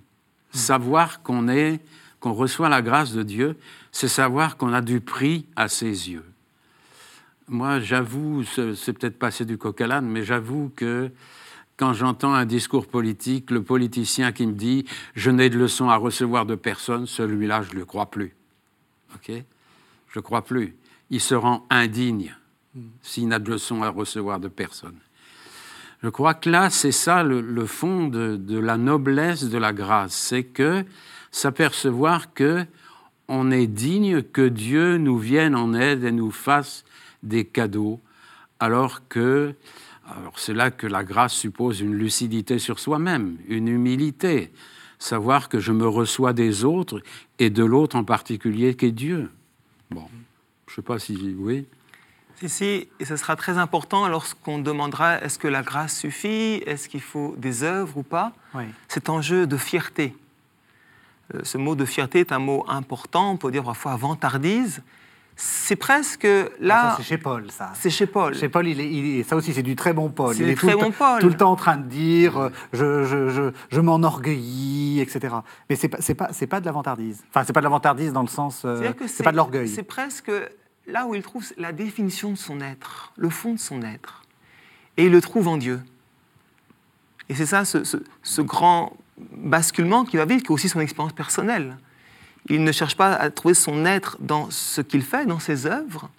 [0.53, 1.81] Savoir qu'on est,
[2.21, 3.57] qu'on reçoit la grâce de Dieu,
[3.97, 6.27] c'est savoir qu'on a du prix à ses yeux.
[7.49, 11.11] Moi, j'avoue, c'est peut-être passer du coq à l'âne, mais j'avoue que
[11.79, 15.97] quand j'entends un discours politique, le politicien qui me dit je n'ai de leçons à
[15.97, 18.37] recevoir de personne, celui-là, je ne le crois plus.
[19.15, 19.33] Ok?
[20.09, 20.77] Je ne crois plus.
[21.09, 22.35] Il se rend indigne
[23.01, 24.99] s'il n'a de leçons à recevoir de personne.
[26.03, 30.45] Je crois que là, c'est ça le, fond de la noblesse de la grâce, c'est
[30.45, 30.85] que
[31.31, 32.67] s'apercevoir que
[33.29, 36.85] on est digne que Dieu nous vienne en aide et nous fasse
[37.23, 38.01] des cadeaux,
[38.61, 39.55] alors que
[40.09, 44.53] alors c'est là que la grâce suppose une lucidité sur soi-même, une humilité,
[44.99, 47.03] savoir que je me reçois des autres
[47.39, 49.31] et de l'autre en particulier qui est Dieu.
[49.91, 50.05] Bon,
[50.67, 51.67] je ne sais pas si oui.
[52.37, 56.89] Si, si, et ce sera très important lorsqu'on demandera est-ce que la grâce suffit, est-ce
[56.89, 58.33] qu'il faut des œuvres ou pas?
[58.55, 58.65] Oui.
[58.89, 60.15] Cet enjeu de fierté.
[61.35, 64.83] Euh, Ce mot de fierté est un mot important, on peut dire parfois vantardise.
[65.39, 66.91] C'est presque Ah, là.
[66.91, 67.71] ça, c'est chez Paul, ça.
[67.75, 68.35] c'est chez Paul.
[68.35, 70.35] Chez Paul, il est, il est- ça aussi, c'est du très bon Paul.
[70.35, 71.21] C'est du très bon Paul.
[71.21, 75.35] tout le temps en train de dire euh, je, je, je, je m'enorgueillis, etc.
[75.69, 77.23] Mais c'est pas, pas, pas de la vantardise.
[77.29, 78.63] Enfin, c'est pas de la vantardise dans le sens.
[78.65, 79.69] euh, c'est pas de l'orgueil.
[79.69, 80.31] C'est presque
[80.87, 84.23] là où il trouve la définition de son être, le fond de son être.
[84.97, 85.83] Et il le trouve en Dieu.
[87.29, 90.81] Et c'est ça, ce, ce- ce grand basculement qu'il va vivre, qui est aussi son
[90.81, 91.77] expérience personnelle.
[92.49, 96.11] Il ne cherche pas à trouver son être dans ce qu'il fait, dans ses œuvres,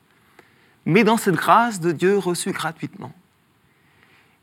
[0.85, 3.13] mais dans cette grâce de Dieu reçue gratuitement.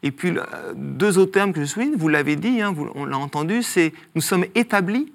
[0.03, 3.05] Et puis, le- deux autres termes que je souligne, vous l'avez dit, hein, vous- on
[3.07, 5.13] l'a entendu, c'est nous sommes établis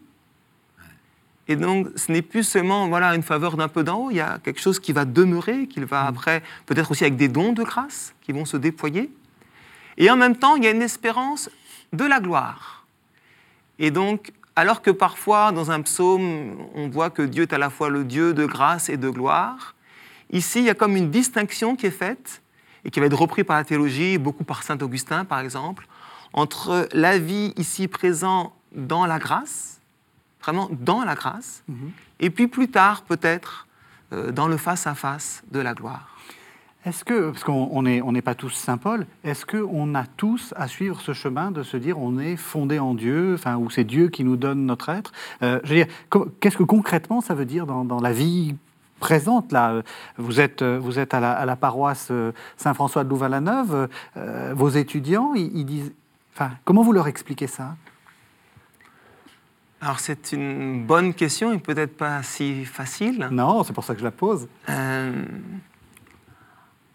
[1.47, 4.21] et donc, ce n'est plus seulement voilà, une faveur d'un peu d'en haut, il y
[4.21, 7.63] a quelque chose qui va demeurer, qu'il va après, peut-être aussi avec des dons de
[7.63, 9.10] grâce qui vont se déployer.
[9.97, 11.49] Et en même temps, il y a une espérance
[11.91, 12.79] de la gloire.
[13.80, 17.70] Et donc, alors que parfois, dans un psaume, on voit que Dieu est à la
[17.70, 19.76] fois le Dieu de grâce et de gloire,
[20.32, 22.42] ici, il y a comme une distinction qui est faite,
[22.86, 25.88] et qui va être reprise par la théologie, beaucoup par Saint Augustin, par exemple,
[26.34, 29.80] entre la vie ici présent dans la grâce,
[30.42, 31.92] vraiment dans la grâce, Mhm.
[32.20, 33.68] et puis plus tard, peut-être,
[34.13, 36.15] euh, dans le face-à-face de la gloire.
[36.89, 40.06] Est-ce que, parce qu'on on n'est on n'est pas tous Saint Paul, est-ce qu'on a
[40.08, 43.69] tous à suivre ce chemin de se dire on est fondé en Dieu, enfin, ou
[43.69, 45.12] c'est Dieu qui nous donne notre être?
[45.43, 45.93] Euh, Je veux dire,
[46.39, 48.56] qu'est-ce que concrètement ça veut dire dans, dans la vie
[48.99, 49.84] présente là?
[50.17, 54.69] Vous êtes, vous êtes à, la, à la paroisse euh, Saint-François de Louvain-la-Neuve, euh, vos
[54.69, 55.93] étudiants, ils, ils disent.
[56.34, 57.75] Enfin, comment vous leur expliquez ça?
[59.80, 63.30] Alors c'est une bonne question et peut-être pas si facile.
[63.32, 64.47] Non, c'est pour ça que je la pose.
[64.69, 65.23] Euh,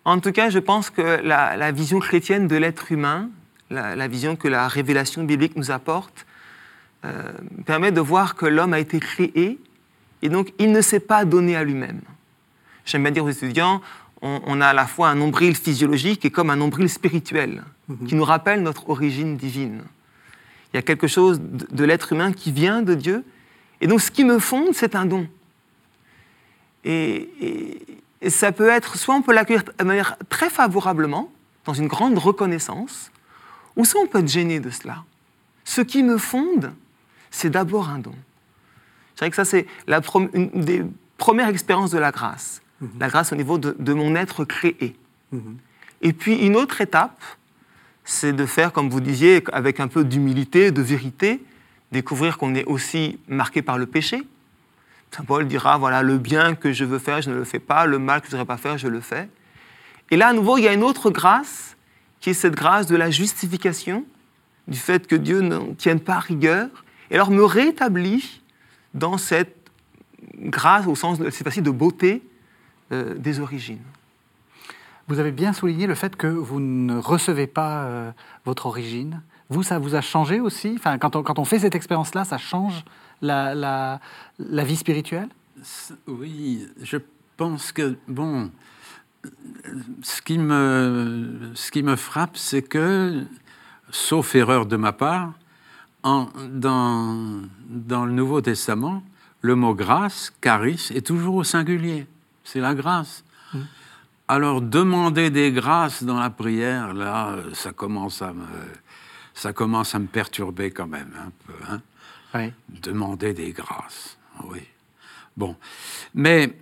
[0.04, 3.30] en tout cas, je pense que la, la vision chrétienne de l'être humain,
[3.70, 6.26] la, la vision que la révélation biblique nous apporte,
[7.04, 7.32] euh,
[7.66, 9.58] permet de voir que l'homme a été créé
[10.22, 12.00] et donc il ne s'est pas donné à lui-même.
[12.84, 13.80] J'aime bien dire aux étudiants,
[14.22, 17.62] on, on a à la fois un nombril physiologique et comme un nombril spirituel,
[18.06, 19.82] qui nous rappelle notre origine divine.
[20.72, 23.24] Il y a quelque chose de, de l'être humain qui vient de Dieu.
[23.80, 25.26] Et donc ce qui me fonde, c'est un don.
[26.84, 27.82] Et, et-
[28.24, 31.30] et ça peut être, soit on peut l'accueillir de manière très favorablement,
[31.66, 33.12] dans une grande reconnaissance,
[33.76, 35.04] ou soit on peut être gêné de cela.
[35.64, 36.72] Ce qui me fonde,
[37.30, 38.14] c'est d'abord un don.
[39.12, 40.00] Je dirais que ça, c'est la
[40.32, 40.84] une des
[41.18, 42.62] premières expériences de la grâce.
[42.98, 44.96] La grâce au niveau de, de mon être créé.
[46.00, 47.22] Et puis une autre étape,
[48.04, 51.42] c'est de faire, comme vous disiez, avec un peu d'humilité, de vérité,
[51.92, 54.22] découvrir qu'on est aussi marqué par le péché.
[55.14, 57.86] Saint Paul dira, voilà, le bien que je veux faire, je ne le fais pas,
[57.86, 59.28] le mal que je ne devrais pas faire, je le fais.
[60.10, 61.76] Et là, à nouveau, il y a une autre grâce,
[62.18, 64.04] qui est cette grâce de la justification,
[64.66, 66.68] du fait que Dieu n'en tienne pas rigueur,
[67.12, 68.42] et alors me rétablit
[68.92, 69.70] dans cette
[70.36, 72.20] grâce, au sens, c'est facile, de beauté
[72.90, 73.82] euh, des origines.
[75.06, 78.10] Vous avez bien souligné le fait que vous ne recevez pas euh,
[78.44, 79.22] votre origine.
[79.54, 80.74] Vous, ça vous a changé aussi?
[80.76, 82.84] Enfin, quand, on, quand on fait cette expérience-là, ça change
[83.22, 84.00] la, la-
[84.40, 85.28] la vie spirituelle?
[86.08, 86.96] Oui, je
[87.36, 88.50] pense que, bon,
[90.02, 93.22] ce qui me, ce qui me frappe, c'est que,
[93.90, 95.32] sauf erreur de ma part,
[96.02, 99.04] en- dans, dans le Nouveau Testament,
[99.40, 102.08] le mot grâce, charis, est toujours au singulier.
[102.42, 103.22] C'est la grâce.
[104.26, 108.46] Alors, demander des grâces dans la prière, là, ça commence à me,
[109.34, 111.52] ça commence à me perturber quand même un peu.
[111.68, 111.82] hein.
[112.34, 112.52] Oui.
[112.82, 114.60] Demander des grâces, oui.
[115.36, 115.56] Bon,
[116.14, 116.52] mais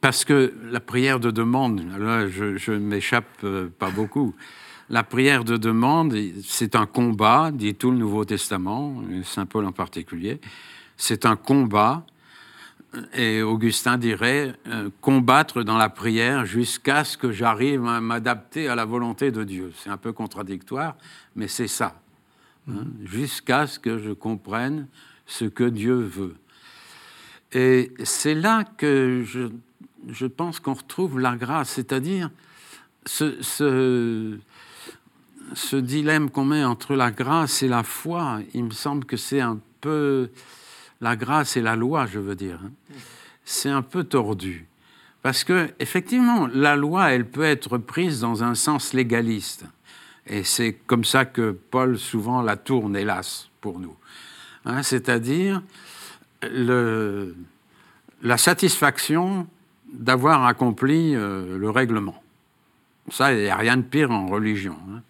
[0.00, 4.34] parce que la prière de demande, là, je, je m'échappe euh, pas beaucoup.
[4.90, 6.14] La prière de demande,
[6.44, 10.40] c'est un combat, dit tout le Nouveau Testament, Saint Paul en particulier.
[10.96, 12.04] C'est un combat,
[13.14, 18.74] et Augustin dirait euh, combattre dans la prière jusqu'à ce que j'arrive à m'adapter à
[18.74, 19.72] la volonté de Dieu.
[19.76, 20.96] C'est un peu contradictoire,
[21.36, 22.00] mais c'est ça.
[22.68, 24.86] hein, jusqu'à ce que je comprenne
[25.26, 26.36] ce que Dieu veut.
[27.52, 29.48] Et c'est là que je,
[30.08, 32.30] je pense qu'on retrouve la grâce, c'est-à-dire
[33.06, 34.38] ce, ce,
[35.54, 39.40] ce dilemme qu'on met entre la grâce et la foi, il me semble que c'est
[39.40, 40.30] un peu
[41.00, 42.58] la grâce et la loi, je veux dire.
[42.64, 42.70] hein.
[43.44, 44.66] C'est un peu tordu.
[45.22, 49.64] Parce que, effectivement, la loi, elle peut être prise dans un sens légaliste.
[50.26, 53.96] Et c'est comme ça que Paul souvent la tourne, hélas, pour nous.
[54.64, 55.62] Hein, C'est-à-dire
[56.42, 59.46] la satisfaction
[59.92, 62.22] d'avoir accompli euh, le règlement.
[63.10, 65.02] Ça, il n'y a rien de pire en religion hein,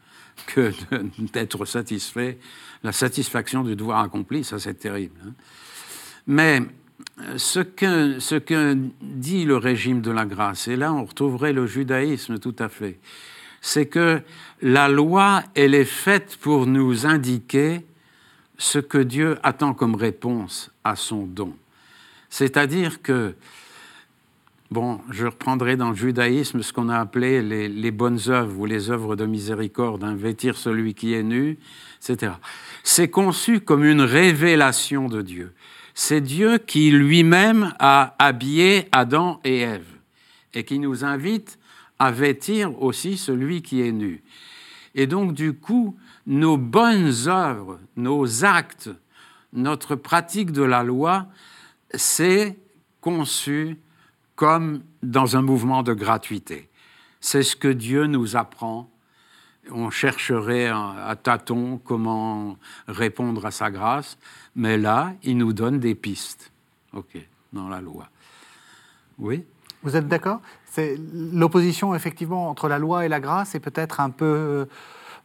[0.46, 0.72] que
[1.32, 2.38] d'être satisfait.
[2.82, 5.18] La satisfaction du devoir accompli, ça c'est terrible.
[6.26, 6.62] Mais
[7.20, 12.38] euh, ce que, dit le régime de la grâce, et là on retrouverait le judaïsme
[12.38, 12.98] tout à fait,
[13.60, 14.20] c'est que
[14.60, 17.84] la loi, elle est faite pour nous indiquer
[18.58, 21.54] ce que Dieu attend comme réponse à son don.
[22.28, 23.34] C'est-à-dire que,
[24.70, 28.66] bon, je reprendrai dans le judaïsme ce qu'on a appelé les, les bonnes œuvres ou
[28.66, 31.58] les œuvres de miséricorde, hein, vêtir celui qui est nu,
[32.02, 32.32] etc.
[32.82, 35.52] C'est conçu comme une révélation de Dieu.
[35.94, 39.86] C'est Dieu qui lui-même a habillé Adam et Ève
[40.52, 41.58] et qui nous invite
[41.98, 44.22] à vêtir aussi celui qui est nu.
[44.96, 48.90] Et donc, du coup, nos bonnes œuvres, nos actes,
[49.52, 51.26] notre pratique de la loi,
[51.94, 52.56] c'est
[53.00, 53.78] conçu
[54.34, 56.68] comme dans un mouvement de gratuité.
[57.20, 58.90] C'est ce que Dieu nous apprend.
[59.70, 64.18] On chercherait à tâtons comment répondre à sa grâce,
[64.54, 66.52] mais là, il nous donne des pistes.
[66.92, 67.16] OK,
[67.52, 68.08] dans la loi.
[69.18, 69.44] Oui
[69.82, 70.40] Vous êtes d'accord?
[71.32, 74.66] L'opposition effectivement entre la loi et la grâce est peut-être un peu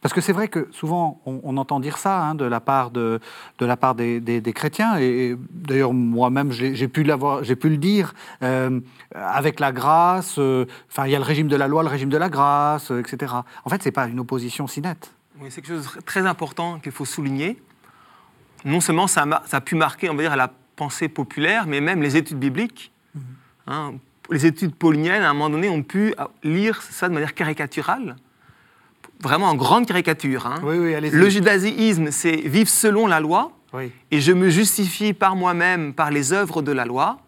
[0.00, 2.90] parce que c'est vrai que souvent on, on entend dire ça hein, de la part
[2.90, 3.20] de,
[3.58, 4.98] de la part des, des- des chrétiens.
[4.98, 8.80] Et, et d'ailleurs moi-même j'ai pu le dire euh,
[9.14, 12.08] avec la grâce euh, enfin il y a le régime de la loi le régime
[12.10, 13.34] de la grâce euh, etc
[13.64, 15.12] en fait c'est pas une opposition si nette.
[15.40, 17.62] Oui, c'est quelque chose de très important qu'il faut souligner.
[18.64, 21.66] Non seulement ça a, mar- ça a pu marquer, on va dire, la pensée populaire,
[21.66, 22.92] mais même les études bibliques.
[23.66, 23.94] Hein,
[24.30, 28.16] les études pauliniennes, à un moment donné, ont pu lire ça de manière caricaturale,
[29.22, 30.46] vraiment en grande caricature.
[30.46, 30.60] hein.
[30.62, 35.94] oui Le judaïsme, c'est vivre selon la loi, oui et je me justifie par moi-même,
[35.94, 37.18] par les œuvres de la loi.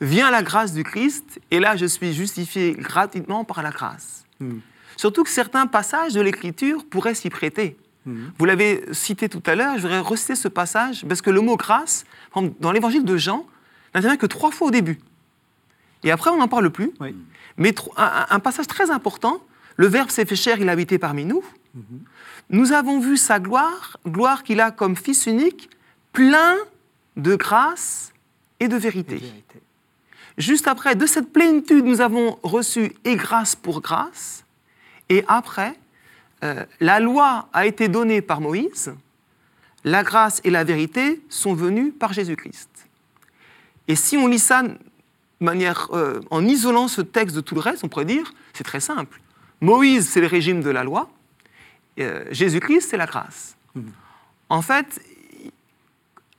[0.00, 4.24] Vient la grâce du Christ, et là, je suis justifié gratuitement par la grâce.
[4.38, 4.60] Hmm.
[4.96, 7.76] Surtout que certains passages de l'Écriture pourraient s'y prêter.
[8.06, 8.32] Mhm.
[8.38, 11.56] Vous l'avez cité tout à l'heure, je voudrais reciter ce passage, parce que le mot
[11.56, 12.04] grâce,
[12.60, 13.46] dans l'évangile de Jean,
[13.94, 14.98] n'intervient que trois fois au début.
[16.02, 16.92] Et après, on n'en parle plus.
[17.00, 17.14] Oui.
[17.58, 19.42] Mais un passage très important,
[19.76, 21.42] le Verbe s'est fait chair, il a habité parmi nous.
[22.50, 25.70] Nous avons vu sa gloire, gloire qu'il a comme Fils unique,
[26.12, 26.56] plein
[27.16, 28.12] de grâce
[28.58, 29.16] et de vérité.
[29.16, 29.60] Vérité.
[30.38, 34.44] Juste après, de cette plénitude, nous avons reçu et grâce pour grâce.
[35.08, 35.74] Et après,
[36.42, 38.92] euh, la loi a été donnée par Moïse,
[39.84, 42.68] la grâce et la vérité sont venues par Jésus-Christ.
[43.88, 44.76] Et si on lit ça de
[45.40, 48.80] manière, euh, en isolant ce texte de tout le reste, on pourrait dire, c'est très
[48.80, 49.20] simple.
[49.60, 51.10] Moïse, c'est le régime de la loi,
[51.98, 53.56] euh, Jésus-Christ, c'est la grâce.
[54.48, 55.00] En fait,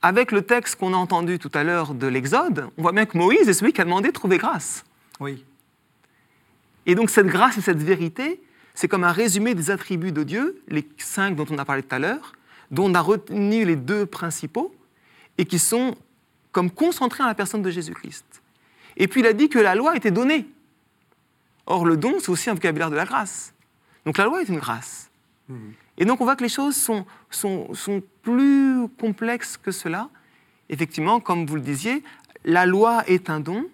[0.02, 3.16] avec le texte qu'on a entendu tout à l'heure de l'Exode, on voit bien que
[3.16, 4.84] Moïse est celui qui a demandé de trouver grâce.
[5.20, 5.44] Oui.
[6.86, 8.42] Et donc cette grâce et cette vérité,
[8.74, 11.94] c'est comme un résumé des attributs de Dieu, les cinq dont on a parlé tout
[11.94, 12.32] à l'heure,
[12.70, 14.74] dont on a retenu les deux principaux,
[15.38, 15.94] et qui sont
[16.50, 18.42] comme concentrés en la personne de Jésus-Christ.
[18.96, 20.46] Et puis il a dit que la loi était donnée.
[21.66, 23.54] Or le don, c'est aussi un vocabulaire de la grâce.
[24.04, 25.10] Donc la loi est une grâce.
[25.98, 30.08] Et donc on voit que les choses sont, sont, sont plus complexes que cela.
[30.68, 32.02] Effectivement, comme vous le disiez,
[32.44, 33.66] la loi est un don,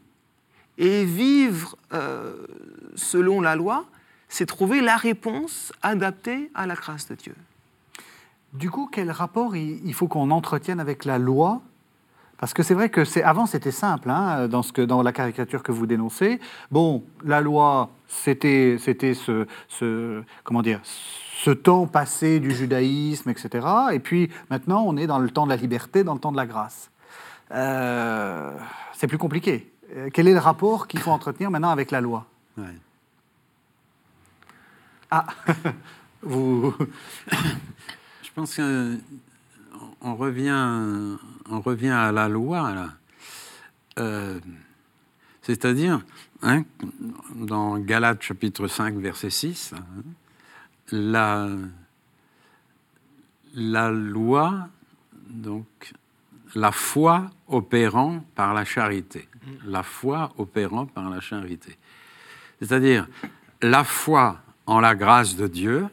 [0.78, 2.46] et vivre euh,
[2.94, 3.86] selon la loi,
[4.28, 7.34] c'est trouver la réponse adaptée à la grâce de Dieu.
[8.52, 11.60] Du coup, quel rapport il faut qu'on entretienne avec la loi
[12.38, 15.12] Parce que c'est vrai que c'est avant c'était simple hein, dans ce que dans la
[15.12, 16.40] caricature que vous dénoncez.
[16.70, 23.66] Bon, la loi c'était c'était ce, ce comment dire ce temps passé du judaïsme, etc.
[23.92, 26.36] Et puis maintenant on est dans le temps de la liberté, dans le temps de
[26.36, 26.90] la grâce.
[27.50, 28.52] Euh,
[28.92, 29.72] c'est plus compliqué.
[29.96, 32.26] Euh, Quel est le rapport qu'il faut entretenir maintenant avec la loi?
[32.56, 32.64] Ouais.
[35.10, 35.26] Ah,
[36.22, 36.74] vous.
[38.22, 38.98] Je pense qu'on
[40.02, 41.16] on revient,
[41.50, 42.88] on revient à la loi.
[43.98, 44.38] Euh,
[45.42, 46.00] C'est-à-dire,
[46.42, 46.64] hein,
[47.34, 49.80] dans Galates chapitre 5, verset 6, hein,
[53.54, 54.68] la loi,
[55.28, 55.92] donc
[56.54, 59.28] la foi opérant par la charité.
[59.64, 61.78] La foi opérant par la charité.
[62.60, 63.06] C'est-à-dire,
[63.62, 65.86] la foi en la grâce de Dieu,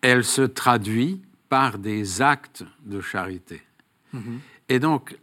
[0.00, 3.62] elle se traduit par des actes de charité.
[4.68, 5.16] Et donc,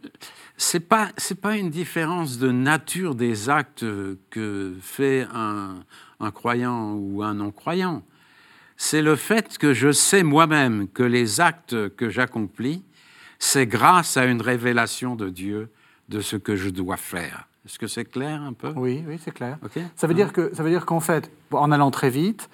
[0.56, 3.84] ce n'est pas, c'est pas une différence de nature des actes
[4.30, 5.76] que fait un,
[6.20, 8.02] un croyant ou un non-croyant.
[8.76, 12.82] C'est le fait que je sais moi-même que les actes que j'accomplis,
[13.38, 15.70] c'est grâce à une révélation de Dieu
[16.08, 17.48] de ce que je dois faire.
[17.66, 18.72] Est-ce que c'est clair un peu?
[18.76, 19.58] Oui, oui, c'est clair.
[19.64, 19.78] Ok.
[19.96, 22.48] Ça veut dire que ça veut dire qu'en fait, en allant très vite,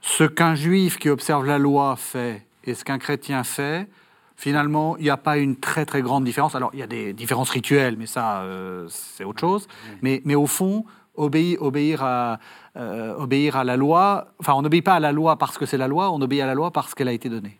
[0.00, 3.88] ce qu'un juif qui observe la loi fait et ce qu'un chrétien fait,
[4.36, 6.54] finalement, il n'y a pas une très très grande différence.
[6.54, 9.66] Alors, il y a des différences rituelles, mais ça, euh, c'est autre chose.
[10.02, 12.38] Mais, mais au fond, obéir, obéir, à,
[12.76, 15.78] euh, obéir à la loi, enfin, on n'obéit pas à la loi parce que c'est
[15.78, 17.58] la loi, on obéit à la loi parce qu'elle a été donnée.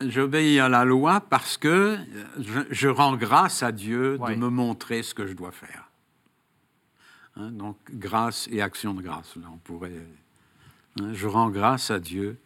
[0.00, 1.96] J'obéis à la loi parce que
[2.38, 4.34] je, je rends grâce à Dieu Ouais.
[4.34, 5.88] de me montrer ce que je dois faire.
[7.36, 9.92] Hein, donc, grâce et action de grâce, là, on pourrait...
[11.00, 12.38] hein, je rends grâce à Dieu.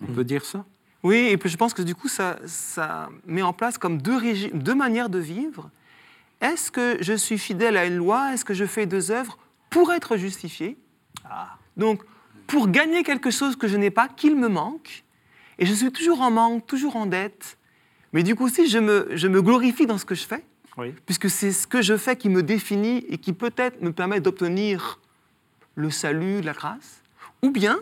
[0.00, 0.64] On peut dire ça?
[1.02, 4.20] Oui, et puis je pense que du coup, ça, ça met en place comme deux,
[4.54, 5.70] deux manières de vivre.
[6.40, 8.32] Est-ce que je suis fidèle à une loi?
[8.32, 9.38] Est-ce que je fais deux œuvres
[9.70, 10.76] pour être justifié?
[11.76, 12.02] Donc,
[12.46, 15.04] pour gagner quelque chose que je n'ai pas, qu'il me manque,
[15.58, 17.58] et je suis toujours en manque, toujours en dette,
[18.12, 20.44] mais du coup, si je me, je me glorifie dans ce que je fais,
[20.76, 20.94] Oui.
[21.06, 25.00] puisque c'est ce que je fais qui me définit et qui peut-être me permet d'obtenir
[25.74, 27.02] le salut, la grâce,
[27.42, 27.80] ou bien,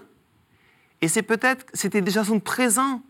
[1.00, 3.02] et c'est peut-être, c'était déjà son présent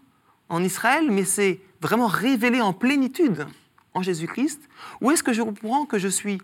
[0.50, 3.46] en Israël, mais c'est vraiment révélé en plénitude
[3.94, 4.60] en Jésus-Christ,
[5.00, 6.40] ou est-ce que je comprends que je suis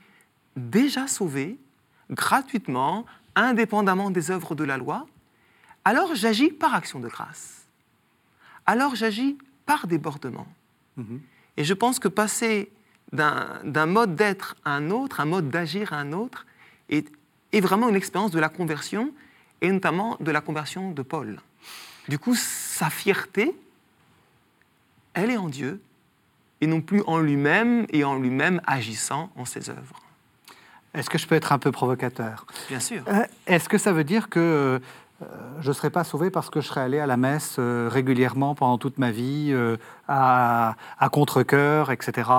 [0.56, 1.58] déjà sauvé
[2.10, 3.04] gratuitement,
[3.34, 5.06] indépendamment des œuvres de la loi,
[5.84, 7.66] alors j'agis par action de grâce.
[8.64, 10.46] Alors j'agis par débordement.
[11.56, 12.70] Et je pense que passer
[13.12, 16.46] d'un d'un mode d'être à un autre, un mode d'agir à un autre,
[16.88, 17.12] est,
[17.52, 19.12] est vraiment une expérience de la conversion,
[19.60, 21.40] et notamment de la conversion de Paul.
[22.08, 23.54] Du coup, sa fierté,
[25.16, 25.80] elle est en Dieu,
[26.60, 30.00] et non plus en lui-même, et en lui-même agissant en ses œuvres.
[30.94, 32.46] Est-ce que je peux être un peu provocateur?
[32.68, 33.02] Bien sûr.
[33.08, 34.80] Euh, Est-ce que ça veut dire que
[35.22, 35.26] euh,
[35.60, 38.54] je ne serai pas sauvé parce que je serai allé à la messe euh, régulièrement
[38.54, 39.54] pendant toute ma vie,
[40.08, 42.30] à, à contre-coeur, etc.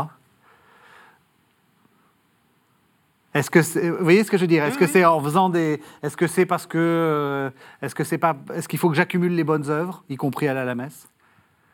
[3.34, 3.60] Est-ce que
[3.98, 4.64] vous voyez ce que je veux dire?
[4.64, 4.92] Est-ce Oui, que oui.
[4.92, 7.50] c'est en faisant des Est-ce que c'est parce que euh,
[7.84, 10.60] Est-ce que c'est pas Est-ce qu'il faut que j'accumule les bonnes œuvres, y compris aller
[10.62, 11.08] à la messe?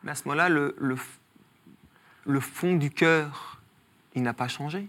[0.04, 0.96] Mais à ce moment-là, le, le,
[2.26, 3.60] le fond du cœur,
[4.14, 4.86] il n'a pas changé.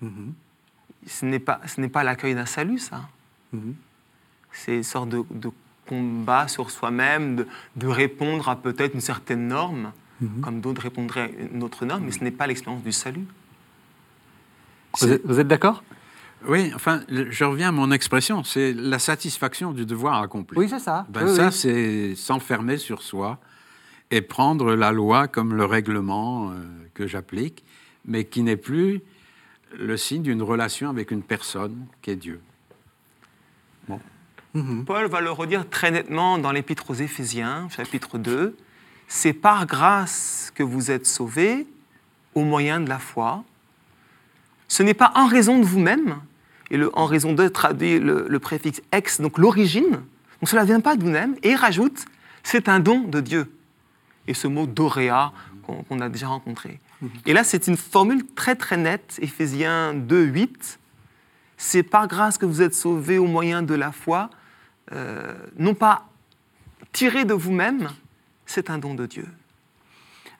[0.00, 0.32] Mhm.
[1.06, 1.60] Ce n'est pas,
[1.92, 3.02] pas l'accueil d'un salut, ça.
[3.52, 3.74] Mhm.
[4.52, 5.50] C'est une sorte de, de
[5.86, 10.40] combat sur soi-même, de, de répondre à peut-être une certaine norme, Mhm.
[10.40, 13.26] comme d'autres répondraient à une autre norme, mais ce n'est pas l'expérience du salut.
[14.98, 15.84] Vous êtes, vous êtes d'accord?
[16.48, 20.58] Oui, enfin, je reviens à mon expression, c'est la satisfaction du devoir accompli.
[20.58, 21.06] Oui, c'est ça.
[21.08, 21.52] Ben Oui, ça, oui.
[21.52, 23.38] c'est s'enfermer sur soi
[24.10, 26.54] et prendre la loi comme le règlement euh,
[26.94, 27.64] que j'applique,
[28.04, 29.00] mais qui n'est plus
[29.76, 32.40] le signe d'une relation avec une personne qui est Dieu.
[34.54, 34.86] Mhm.
[34.86, 38.56] Paul va le redire très nettement dans l'Épître aux Éphésiens, chapitre 2.
[39.06, 41.66] C'est par grâce que vous êtes sauvés
[42.34, 43.44] au moyen de la foi.
[44.66, 46.20] Ce n'est pas en raison de vous-même,
[46.70, 49.90] et en raison de traduit le, préfixe ex, donc l'origine.
[50.40, 51.36] Donc cela ne vient pas de vous-même.
[51.42, 52.04] Et il rajoute,
[52.42, 53.52] c'est un don de Dieu.
[54.26, 55.32] Et ce mot doréa
[55.88, 56.80] qu'on a déjà rencontré.
[57.26, 60.78] Et là, c'est une formule très très nette, Éphésiens 2, 8.
[61.56, 64.30] C'est par grâce que vous êtes sauvés au moyen de la foi,
[64.92, 66.08] euh, non pas
[66.92, 67.88] tiré de vous-même,
[68.46, 69.26] c'est un don de Dieu.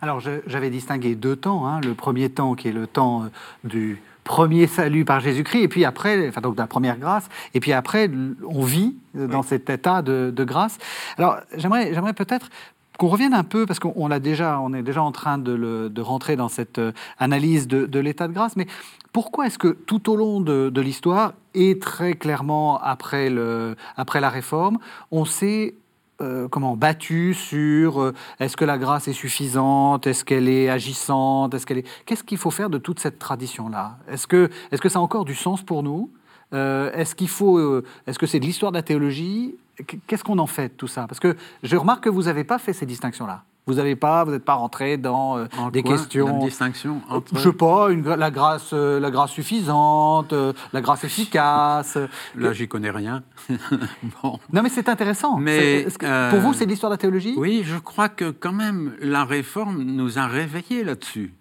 [0.00, 1.66] Alors, j'avais distingué deux temps.
[1.66, 1.80] hein.
[1.80, 3.28] Le premier temps qui est le temps euh,
[3.64, 7.72] du premier salut par Jésus-Christ, et puis après, enfin donc la première grâce, et puis
[7.72, 8.10] après,
[8.46, 9.46] on vit dans Oui.
[9.46, 10.76] cet état de, de grâce.
[11.16, 12.50] Alors, j'aimerais, j'aimerais peut-être
[12.98, 15.52] qu'on revienne un peu, parce qu'on on l'a déjà, on est déjà en train de,
[15.52, 18.66] le- de rentrer dans cette euh, analyse de, de l'état de grâce, mais
[19.12, 24.20] pourquoi est-ce que tout au long de, de l'histoire, et très clairement après, le, après
[24.20, 24.78] la réforme,
[25.10, 25.74] on s'est
[26.20, 31.54] euh, comment battu sur euh, est-ce que la grâce est suffisante, est-ce qu'elle est agissante,
[31.54, 34.80] est-ce qu'elle est qu'est-ce qu'il faut faire de toute cette tradition là Est-ce que est-ce
[34.80, 36.10] que ça a encore du sens pour nous?
[36.54, 39.56] Euh, Est-ce qu'il faut est-ce que c'est de l'histoire de la théologie?
[39.86, 41.06] Qu- Qu'est-ce qu'on en fait de tout ça?
[41.06, 43.42] Parce que je remarque que vous n'avez pas fait ces distinctions là.
[43.68, 46.38] Vous n'avez pas, vous n'êtes pas rentré dans euh, des quoi questions.
[46.38, 47.36] La distinction entre...
[47.36, 51.96] Je sais pas, une, gra- la grâce, euh, la grâce suffisante, euh, la grâce efficace.
[51.96, 52.06] euh,
[52.36, 53.24] Là, j'y connais rien.
[54.22, 54.38] bon.
[54.52, 55.36] Non, mais c'est intéressant.
[55.38, 57.34] Mais, euh, Pour vous, c'est l'histoire de la théologie?
[57.36, 61.34] Oui, je crois que quand même la réforme nous a réveillés là-dessus.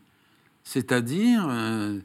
[0.64, 2.00] C'est-à-dire, euh,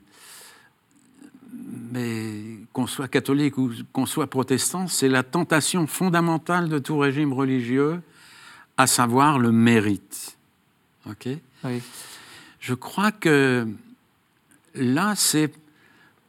[1.93, 7.33] mais qu'on soit catholique ou qu'on soit protestant, c'est la tentation fondamentale de tout régime
[7.33, 8.03] religieux,
[8.81, 10.37] à savoir le mérite.
[11.09, 11.29] Ok?
[11.65, 11.83] Oui.
[12.61, 13.67] Je crois que
[14.75, 15.53] là, c'est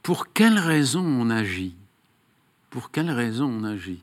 [0.03, 1.75] pour quelle raison on agit?
[2.69, 4.01] Pour quelle raison on agit?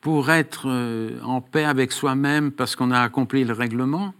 [0.00, 4.14] Pour être euh, en paix avec soi-même parce qu'on a accompli le règlement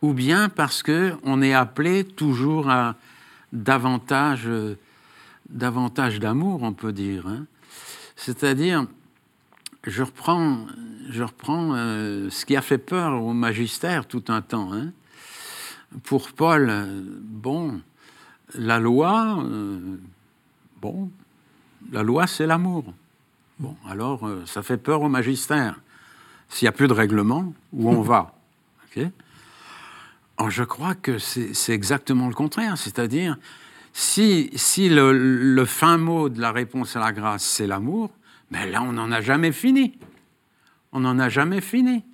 [0.00, 2.94] Ou bien parce qu'on est appelé toujours à
[3.52, 4.78] davantage, euh,
[5.48, 7.46] davantage d'amour, on peut dire hein?
[8.14, 8.86] C'est-à-dire,
[9.84, 10.66] je reprends,
[11.10, 14.72] je reprends euh, ce qui a fait peur au magistère tout un temps.
[14.72, 14.92] hein
[16.04, 17.80] pour Paul, euh, bon,
[18.54, 19.96] la loi, euh,
[20.80, 21.10] bon,
[21.90, 22.84] la loi, c'est l'amour.
[23.58, 25.78] Bon, alors, euh, ça fait peur au magistère.
[26.48, 28.34] S'il n'y a plus de règlement, où on va?
[28.96, 29.06] Ok
[30.36, 32.76] Alors, je crois que c'est c'est exactement le contraire.
[32.76, 33.38] C'est-à-dire,
[33.94, 38.10] si, si le, le fin mot de la réponse à la grâce, c'est l'amour,
[38.52, 39.98] mais là, on n'en a jamais fini.
[40.92, 42.04] On n'en a jamais fini.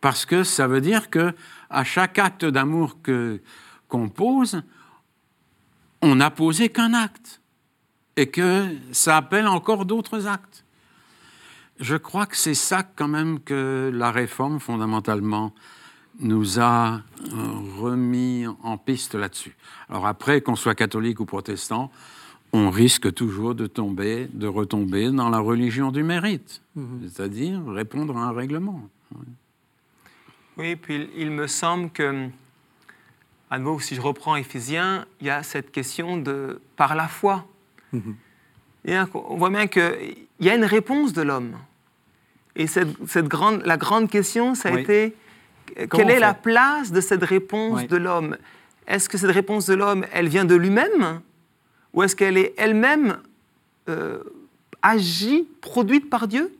[0.00, 1.34] Parce que ça veut dire que
[1.70, 2.98] à chaque acte d'amour
[3.88, 4.62] qu'on pose,
[6.02, 7.40] on n'a posé qu'un acte
[8.14, 10.64] et que ça appelle encore d'autres actes.
[11.80, 15.52] Je crois que c'est ça quand même que la réforme fondamentalement
[16.20, 17.00] nous a euh,
[17.76, 19.56] remis en piste là-dessus.
[19.90, 21.90] Alors après, qu'on soit catholique ou protestant,
[22.56, 26.62] on risque toujours de tomber, de retomber dans la religion du mérite,
[27.02, 28.88] c'est-à-dire répondre à un règlement.
[30.56, 32.28] Oui, puis il, me semble que,
[33.50, 37.46] à nouveau, si je reprends Éphésiens, il y a cette question de par la foi.
[38.84, 41.56] Et on voit bien qu'il y a une réponse de l'homme.
[42.54, 44.80] Et cette, cette grande, la grande question, ça a Oui.
[44.80, 45.14] été
[45.88, 47.86] Comment quelle est la place de cette réponse Oui.
[47.86, 48.36] de l'homme?
[48.86, 51.20] Est-ce que cette réponse de l'homme, elle vient de lui-même?
[51.96, 53.18] Ou est-ce qu'elle est elle-même
[53.88, 54.22] euh,
[54.82, 56.54] agie, produite par Dieu?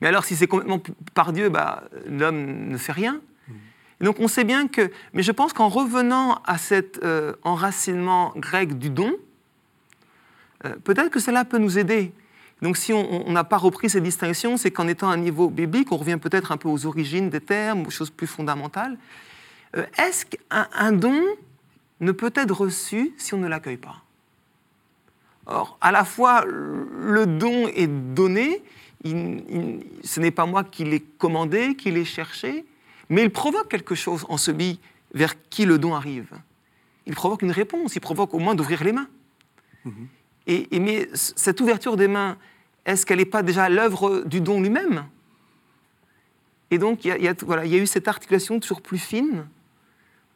[0.00, 0.80] Mais alors, si c'est complètement
[1.14, 3.20] par Dieu, bah, l'homme ne fait rien.
[4.00, 4.90] Donc, on sait bien que.
[5.12, 9.12] Mais je pense qu'en revenant à cet euh, enracinement grec du don,
[10.64, 12.12] euh, peut-être que cela peut nous aider.
[12.62, 15.90] Donc, si on n'a pas repris ces distinctions, c'est qu'en étant à un niveau biblique,
[15.90, 18.96] on revient peut-être un peu aux origines des termes, aux choses plus fondamentales.
[19.98, 21.20] Est-ce qu'un un don
[21.98, 24.04] ne peut être reçu si on ne l'accueille pas?
[25.52, 28.62] Or, à la fois, le don est donné,
[29.04, 32.64] il- il- ce n'est pas moi qui l'ai commandé, qui l'ai cherché,
[33.10, 34.80] mais il provoque quelque chose en celui
[35.12, 36.30] vers qui le don arrive.
[37.06, 39.08] Il provoque une réponse, il provoque au moins d'ouvrir les mains.
[40.46, 42.36] et, et, mais cette ouverture des mains,
[42.86, 45.04] est-ce qu'elle n'est pas déjà l'œuvre du don lui-même?
[46.70, 49.46] Et donc, il y, a, voilà, il y, a eu cette articulation toujours plus fine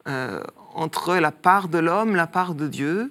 [0.07, 0.43] euh,
[0.75, 3.11] entre la part de l'homme, la part de Dieu,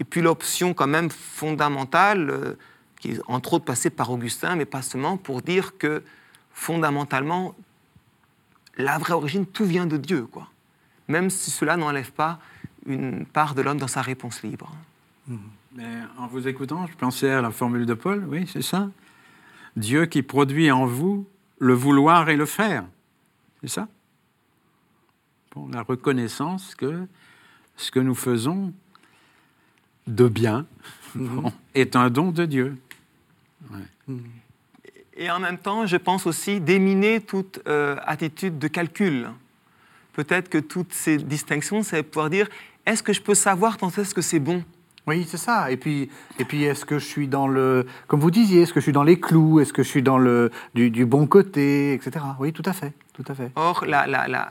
[0.00, 2.54] et puis l'option quand même fondamentale, euh,
[2.98, 6.02] qui est entre autres passée par Augustin, mais pas seulement, pour dire que
[6.52, 7.54] fondamentalement,
[8.76, 10.48] la vraie origine, tout vient de Dieu, quoi.
[11.06, 12.38] Même si cela n'enlève pas
[12.86, 14.72] une part de l'homme dans sa réponse libre.
[15.72, 18.90] Mais en vous écoutant, je pensais à la formule de Paul, oui, c'est ça.
[19.76, 21.26] Dieu qui produit en vous
[21.58, 22.84] le vouloir et le faire.
[23.60, 23.88] C'est ça?
[25.54, 27.06] Bon, La reconnaissance que
[27.76, 28.72] ce que nous faisons
[30.06, 30.66] de bien
[31.74, 32.76] est un don de Dieu.
[33.70, 34.16] Ouais.
[35.16, 39.28] Et en même temps, je pense aussi déminer toute euh, attitude de calcul.
[40.12, 42.48] Peut-être que toutes ces distinctions, c'est pouvoir dire
[42.86, 44.64] est-ce que je peux savoir quand est-ce que c'est bon?
[45.06, 45.70] Oui, c'est ça.
[45.70, 48.80] Et puis, et puis est-ce que je suis dans le, comme vous disiez, est-ce que
[48.80, 51.92] je suis dans les clous, est-ce que je suis dans le du, du, bon côté,
[51.94, 52.24] etc.
[52.38, 53.50] Oui, tout à fait, tout à fait.
[53.56, 54.48] Or, la, la, la,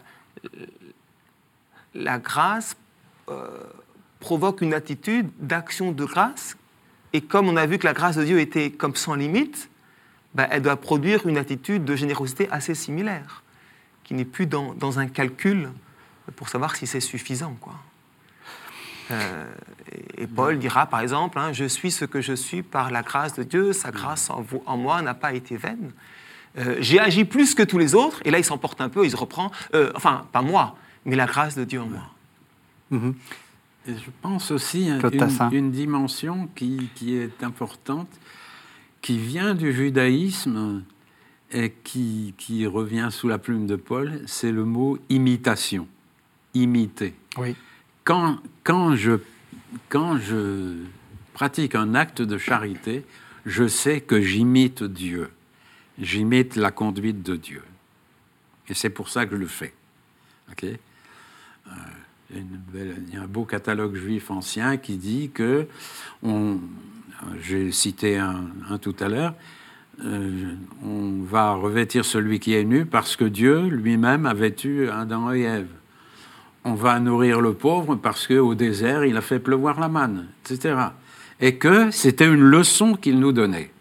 [1.94, 2.76] la grâce
[3.30, 3.48] euh,
[4.20, 6.58] provoque une attitude d'action de grâce,
[7.14, 9.70] et comme on a vu que la grâce de Dieu était comme sans limite,
[10.36, 13.44] ben, elle doit produire une attitude de générosité assez similaire,
[14.04, 15.70] qui n'est plus dans, dans, un calcul
[16.36, 17.74] pour savoir si c'est suffisant, quoi.
[19.12, 19.52] Euh,
[20.18, 23.34] et Paul dira par exemple, hein, je suis ce que je suis par la grâce
[23.34, 25.92] de Dieu, sa grâce en, vous, en moi n'a pas été vaine.
[26.60, 29.10] Euh, J'ai agi plus que tous les autres, et là il s'emporte un peu, il
[29.12, 32.12] se reprend, euh, enfin pas moi, mais la grâce de Dieu en moi.
[32.92, 33.14] Mm -hmm.
[33.88, 38.10] Et je pense aussi à une, une, dimension qui, qui, est importante,
[39.02, 40.84] qui vient du judaïsme
[41.52, 45.88] et qui, qui revient sous la plume de Paul, c'est le mot imitation,
[46.54, 47.16] imiter.
[47.38, 47.56] Oui
[48.10, 49.20] quand, quand, je,
[49.88, 50.78] quand je
[51.36, 53.06] pratique un acte de charité,
[53.46, 55.30] je sais que j'imite Dieu.
[56.00, 57.62] J'imite la conduite de Dieu.
[58.68, 59.76] Et c'est pour ça que je le fais.
[60.54, 60.80] Okay
[61.68, 61.72] euh,
[62.32, 65.68] belle, il y a un beau catalogue juif ancien qui dit que,
[67.42, 69.34] j'ai cité un, un, tout à l'heure,
[70.06, 70.54] euh,
[70.84, 75.42] on va revêtir celui qui est nu parce que Dieu lui-même a vêtu Adam et
[75.42, 75.68] Ève
[76.64, 80.76] on va nourrir le pauvre parce qu'au désert, il a fait pleuvoir la manne, etc.
[81.40, 83.72] Et que c'était une leçon qu'il nous donnait.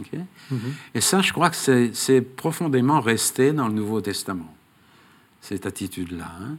[0.00, 0.18] Okay?
[0.50, 0.72] Mm -hmm.
[0.94, 4.52] Et ça, je crois que c'est profondément resté dans le Nouveau Testament,
[5.40, 6.30] cette attitude-là.
[6.40, 6.56] Hein?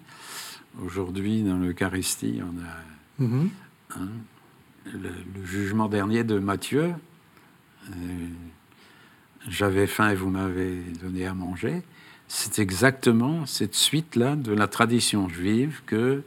[0.83, 3.49] Aujourd'hui, dans l'Eucharistie, on a mm -hmm.
[3.97, 4.09] hein,
[4.85, 6.93] le, le, jugement dernier de Matthieu.
[7.89, 7.93] Euh,
[9.47, 11.83] J'avais faim et vous m'avez donné à manger
[12.27, 16.23] c'est exactement cette suite-là de la tradition juive que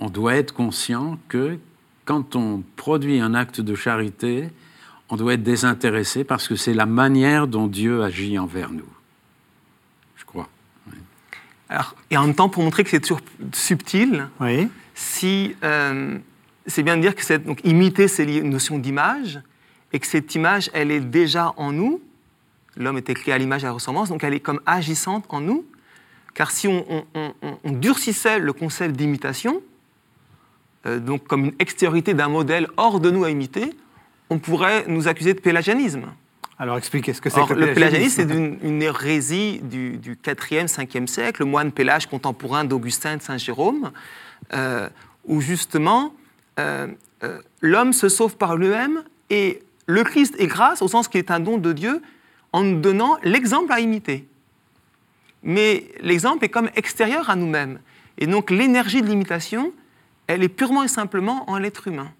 [0.00, 1.58] on doit être conscient que
[2.04, 4.48] quand on produit un acte de charité,
[5.08, 8.88] on doit être désintéressé parce que c'est la manière dont Dieu agit envers nous.
[11.68, 13.20] Alors, et en même temps, pour montrer que c'est toujours
[13.52, 14.68] subtil, oui.
[14.94, 16.18] si euh,
[16.66, 19.40] c'est bien de dire que c'est donc imiter, c'est une notion d'image,
[19.92, 22.00] et que cette image, elle est déjà en nous,
[22.76, 25.40] l'homme était créé à l'image et à la ressemblance, donc elle est comme agissante en
[25.40, 25.64] nous,
[26.34, 27.04] car si on, on,
[27.42, 29.60] on, on durcissait le concept d'imitation,
[30.86, 33.74] euh, donc comme une extériorité d'un modèle hors de nous à imiter,
[34.30, 36.06] on pourrait nous accuser de pélagianisme.
[36.58, 38.28] Alors expliquez ce que c'est que le pélagianisme.
[38.28, 43.22] c'est une, une, hérésie du, du 4e, 5e siècle, le moine Pélage contemporain d'Augustin de
[43.22, 43.92] Saint-Jérôme,
[44.52, 44.88] euh,
[45.24, 46.14] où justement
[46.58, 46.88] euh,
[47.22, 51.30] euh, l'homme se sauve par lui-même et le Christ est grâce au sens qu'il est
[51.30, 52.02] un don de Dieu,
[52.52, 54.26] en nous donnant l'exemple à imiter.
[55.44, 57.78] Mais l'exemple est comme extérieur à nous-mêmes.
[58.18, 59.72] Et donc l'énergie de l'imitation,
[60.26, 62.10] elle est purement et simplement en l'être humain.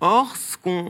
[0.00, 0.84] Or, ce que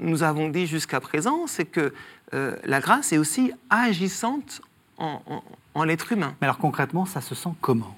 [0.00, 1.92] nous avons dit jusqu'à présent, c'est que
[2.32, 4.62] euh, la grâce est aussi agissante
[4.98, 6.34] en, l'être humain.
[6.40, 7.96] Mais alors concrètement, ça se sent comment?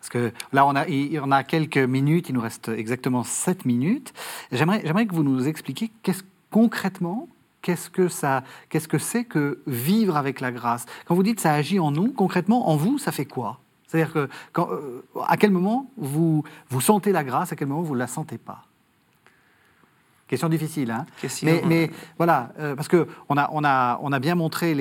[0.00, 0.74] Parce que là, on
[1.30, 4.12] a, quelques minutes, il nous reste exactement 7 minutes.
[4.52, 5.90] J'aimerais que vous nous expliquiez
[6.50, 7.28] concrètement
[7.62, 10.84] qu'est-ce que c'est que vivre avec la grâce?
[11.06, 13.60] Quand vous dites ça agit en nous, concrètement, en vous, ça fait quoi?
[13.86, 17.94] C'est-à-dire que euh, à quel moment vous, vous sentez la grâce, à quel moment vous
[17.94, 18.64] ne la sentez pas?
[20.34, 24.18] Question difficile, hein Question, mais, mais, voilà, euh, parce qu'on a, on a, on a
[24.18, 24.74] bien montré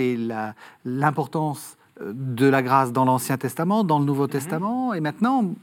[0.86, 4.38] l'importance euh, de la grâce dans l'Ancien Testament, dans le Nouveau mm -hmm.
[4.38, 5.54] Testament, et maintenant,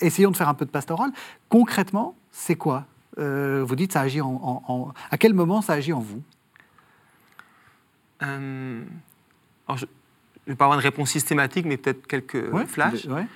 [0.00, 1.10] essayons de faire un peu de pastoral.
[1.48, 2.84] Concrètement, c'est quoi
[3.18, 6.22] euh, Vous dites ça agit en, en, en, À quel moment ça agit en vous?
[8.22, 8.84] Euh,
[9.66, 9.86] alors je
[10.46, 13.06] ne vais pas avoir une réponse systématique, mais peut-être quelques ouais, flashs.
[13.06, 13.26] Ouais.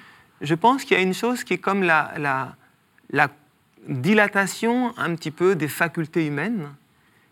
[0.40, 2.56] Je pense qu'il y a une chose qui est comme la, la,
[3.10, 3.28] la,
[3.88, 6.68] dilatation un petit peu des facultés humaines,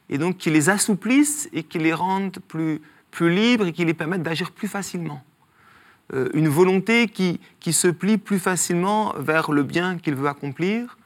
[0.08, 2.80] et donc qui les assouplissent et qui les rendent plus,
[3.10, 5.22] plus libres et qui les permettent d'agir plus facilement.
[6.12, 10.98] Euh, une volonté qui, qui, se plie plus facilement vers le bien qu'il veut accomplir,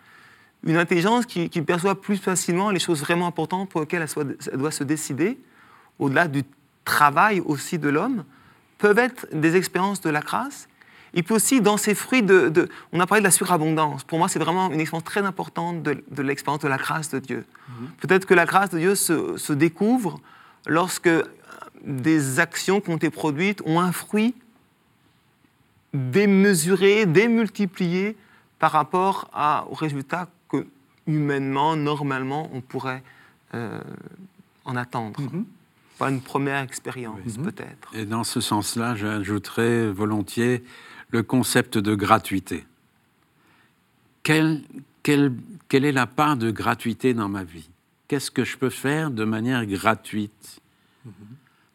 [0.64, 4.58] une intelligence qui, qui, perçoit plus facilement les choses vraiment importantes pour lesquelles elle, elle
[4.58, 5.38] doit se décider,
[5.98, 6.42] au-delà du
[6.84, 8.24] travail aussi de l'homme,
[8.78, 10.68] peuvent être des expériences de la grâce.
[11.16, 14.04] Et puis aussi dans ces fruits de, de on a parlé de la surabondance.
[14.04, 17.18] Pour moi, c'est vraiment une expérience très importante de, de l'expérience de la grâce de
[17.28, 17.42] Dieu.
[17.44, 17.88] Mm-hmm.
[18.02, 20.20] Peut-être que la grâce de Dieu se, se découvre
[20.78, 21.08] lorsque
[21.82, 24.34] des actions qui ont été produites ont un fruit
[25.94, 28.16] démesuré, démultiplié
[28.58, 30.66] par rapport à, aux résultats que
[31.06, 33.02] humainement, normalement, on pourrait
[33.54, 33.80] euh,
[34.64, 35.18] en attendre.
[35.20, 35.44] -hmm.
[35.98, 37.86] Pas une première expérience, peut-être.
[37.94, 40.62] Et dans ce sens-là, j'ajouterais volontiers
[41.10, 42.66] le concept de gratuité.
[44.22, 44.62] Quelle,
[45.02, 45.32] quelle,
[45.68, 47.68] quelle, est la part de gratuité dans ma vie?
[48.08, 50.60] Qu'est-ce que je peux faire de manière gratuite?
[51.04, 51.34] Mm -hmm.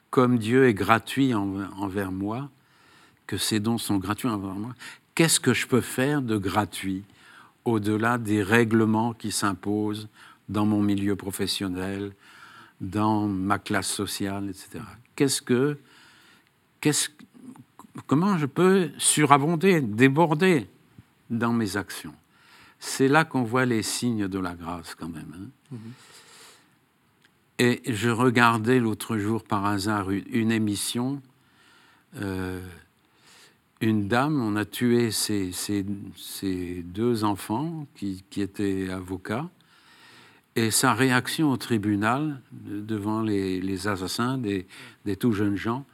[0.09, 2.49] Comme Dieu est gratuit en, envers moi,
[3.27, 4.75] que ces dons sont gratuits envers moi,
[5.15, 7.03] qu'est-ce que je peux faire de gratuit
[7.63, 10.09] au-delà des règlements qui s'imposent
[10.49, 12.11] dans mon milieu professionnel,
[12.81, 14.83] dans ma classe sociale, etc.
[15.15, 15.77] Qu'est-ce que,
[16.81, 17.09] qu'est-ce,
[18.07, 20.67] comment je peux surabonder, déborder
[21.29, 22.13] dans mes actions
[22.79, 25.33] C'est là qu'on voit les signes de la grâce quand même.
[25.35, 25.75] Hein?
[25.75, 26.11] Mm-hmm.
[27.63, 31.21] Et je regardais l'autre jour par hasard une émission.
[32.15, 32.59] Euh,
[33.81, 35.85] une dame, on a tué ses, ses,
[36.15, 39.49] ses deux enfants qui, qui, étaient avocats,
[40.55, 44.67] et sa réaction au tribunal devant les, les assassins des,
[45.05, 45.85] des, tout jeunes gens,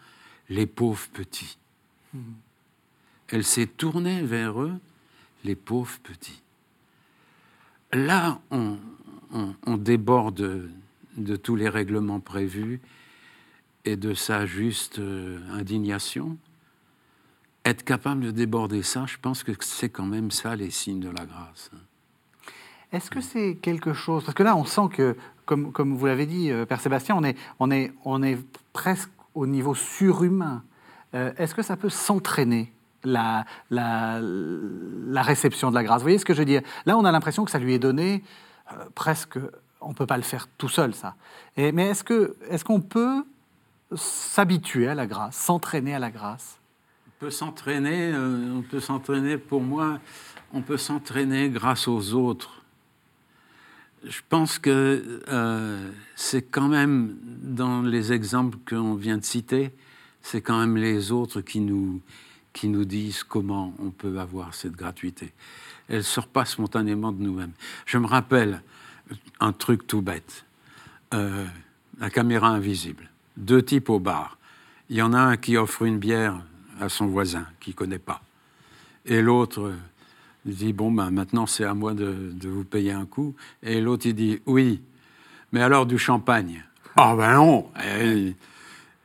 [0.49, 1.57] les pauvres petits.
[2.17, 2.33] Mmh.
[3.29, 4.79] Elle s'est tournée vers eux,
[5.43, 6.41] les pauvres petits.
[7.93, 8.77] Là, on,
[9.77, 10.69] déborde
[11.17, 12.81] de, tous les règlements prévus
[13.85, 16.37] et de sa juste euh, indignation
[17.65, 21.09] être capable de déborder ça, je pense que c'est quand même ça les signes de
[21.09, 21.69] la grâce.
[22.93, 26.49] Est-ce que c'est quelque chose Parce que là, on sent que, comme, vous l'avez dit,
[26.49, 27.19] euh, Père Sébastien,
[27.59, 28.37] on est
[28.71, 30.63] presque au niveau surhumain.
[31.17, 32.71] Euh, Est-ce que ça peut s'entraîner
[33.03, 35.99] la, la, réception de la grâce?
[35.99, 36.61] Vous voyez ce que je veux dire?
[36.85, 38.23] Là, on a l'impression que ça lui est donné
[38.71, 39.39] euh, presque.
[39.81, 41.15] On ne peut pas le faire tout seul, ça.
[41.55, 43.23] Mais est-ce qu'on est qu'on peut
[43.95, 46.59] s'habituer à la grâce, s'entraîner à la grâce?
[47.19, 49.99] Peut s'entraîner, euh, on peut s'entraîner, pour moi,
[50.53, 52.63] on peut s'entraîner grâce aux autres.
[54.03, 55.21] Je pense que
[56.15, 59.73] c'est quand même, dans les exemples qu'on vient de citer,
[60.27, 62.01] c'est quand même les autres qui nous,
[62.51, 65.31] qui nous disent comment on peut avoir cette gratuité.
[65.87, 67.53] Elle ne sort pas spontanément de nous-mêmes.
[67.85, 68.61] Je me rappelle
[69.39, 70.43] un truc tout bête.
[71.13, 71.45] Euh,
[71.99, 73.09] la caméra invisible.
[73.37, 74.37] Deux types au bar.
[74.89, 76.43] Il y en a un qui offre une bière
[76.81, 78.21] à son voisin qui ne connaît pas.
[79.05, 79.73] Et l'autre
[80.43, 83.33] dit, bon, ben, maintenant c'est à moi de, de, vous payer un coup.
[83.63, 84.81] Et l'autre, il dit, oui,
[85.53, 86.65] mais alors du champagne?
[86.97, 87.71] Ah ben non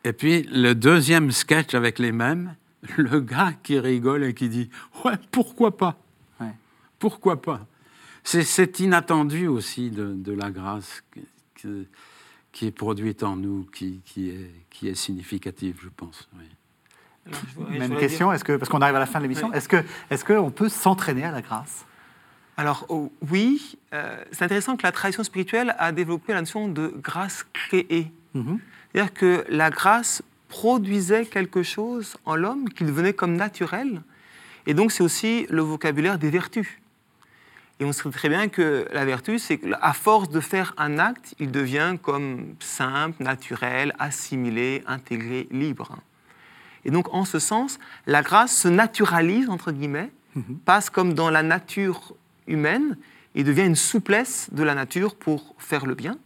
[0.04, 2.54] et, puis le deuxième sketch avec les mêmes,
[2.96, 4.70] le gars qui rigole et qui dit,
[5.04, 5.96] ouais, pourquoi pas?
[6.40, 6.54] Ouais.
[6.98, 7.66] Pourquoi pas?
[8.24, 11.02] C'est inattendu aussi de, de la grâce
[11.56, 11.88] qui,
[12.52, 16.28] qui, est produite en nous, qui, qui, est, qui est significative, je pense.
[16.38, 16.44] Oui.
[17.26, 17.40] Alors,
[17.72, 19.56] je Même question, est-ce que, parce qu'on arrive à la fin de l'émission, oui.
[19.56, 21.84] est-ce qu'on est qu'on peut s'entraîner à la grâce?
[22.56, 26.92] Alors oh, oui, euh, c'est intéressant que la tradition spirituelle a développé la notion de
[27.02, 28.12] grâce créée.
[28.34, 28.58] Mm -hmm.
[28.92, 34.02] C'est-à-dire que la grâce produisait quelque chose en l'homme qui devenait comme naturel.
[34.66, 36.68] Et donc c'est aussi le vocabulaire des vertus.
[37.80, 41.34] Et on sait très bien que la vertu, c'est qu'à force de faire un acte,
[41.40, 45.96] il devient comme simple, naturel, assimilé, intégré, libre.
[46.84, 50.58] Et donc, en ce sens, la grâce se naturalise, entre guillemets, mm -hmm.
[50.64, 52.14] passe comme dans la nature
[52.46, 52.96] humaine
[53.34, 56.16] et devient une souplesse de la nature pour faire le bien.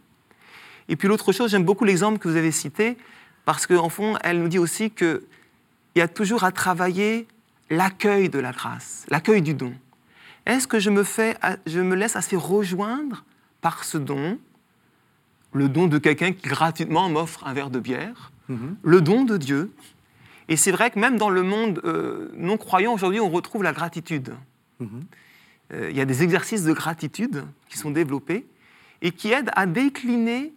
[0.89, 2.97] Et puis l'autre chose, j'aime beaucoup l'exemple que vous avez cité,
[3.45, 5.21] parce qu'en fond, elle nous dit aussi qu'il
[5.95, 7.27] y a toujours à travailler
[7.69, 9.73] l'accueil de la grâce, l'accueil du don.
[10.45, 13.25] Est-ce que je me, fais, je me laisse assez rejoindre
[13.61, 14.39] par ce don,
[15.53, 18.75] le don de quelqu'un qui gratuitement m'offre un verre de bière, mm -hmm.
[18.83, 19.71] le don de Dieu,
[20.49, 23.73] et c'est vrai que même dans le monde euh, non croyant, aujourd'hui, on retrouve la
[23.73, 24.33] gratitude.
[24.79, 25.03] Il mm -hmm.
[25.73, 28.45] euh, y a des exercices de gratitude qui sont développés
[29.01, 30.53] et qui aident à décliner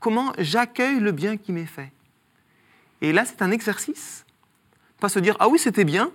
[0.00, 1.92] comment j'accueille le bien qui m'est fait.
[3.02, 4.24] Et là, c'est un exercice.
[4.98, 6.10] Pas se dire, ah oui, c'était bien,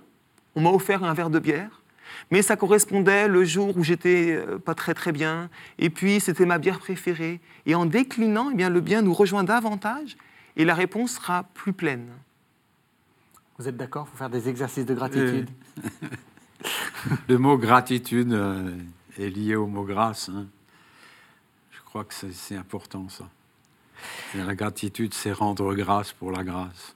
[0.56, 1.82] on m'a offert un verre de bière,
[2.32, 5.50] Mais ça correspondait le jour où j'étais euh, pas très très bien.
[5.80, 7.40] Et puis c'était ma bière préférée.
[7.66, 10.16] Et en déclinant, eh bien, le bien nous rejoint davantage
[10.56, 12.08] et la réponse sera plus pleine.
[13.58, 15.50] Vous êtes d'accord pour faire des exercices de gratitude
[17.28, 18.76] Le mot gratitude euh,
[19.20, 20.30] est lié au mot grâce.
[20.30, 20.48] hein.
[21.72, 23.30] Je crois que c'est- c'est important ça.
[24.34, 26.96] La gratitude, c'est rendre grâce pour la grâce.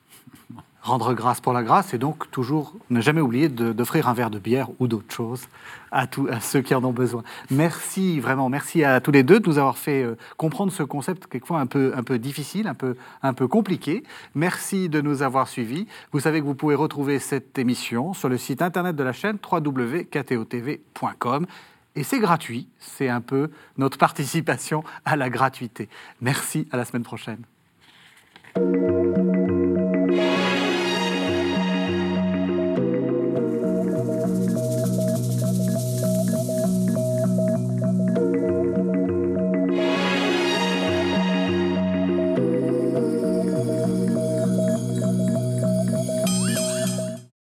[0.82, 4.40] Rendre grâce pour la grâce et donc toujours ne jamais oublier d'offrir un verre de
[4.40, 5.44] bière ou d'autre chose
[5.92, 7.24] à, à ceux qui en ont besoin.
[7.52, 11.28] Merci vraiment, merci à tous les deux de nous avoir fait euh, comprendre ce concept
[11.28, 14.04] quelquefois un peu, un peu difficile, un peu, un peu compliqué.
[14.36, 15.86] Merci de nous avoir suivis.
[16.14, 19.38] Vous savez que vous pouvez retrouver cette émission sur le site internet de la chaîne
[19.52, 21.46] www.ktotv.com.
[21.96, 25.90] Et c'est gratuit, c'est un peu notre participation à la gratuité.
[26.22, 27.44] Merci, à la semaine prochaine.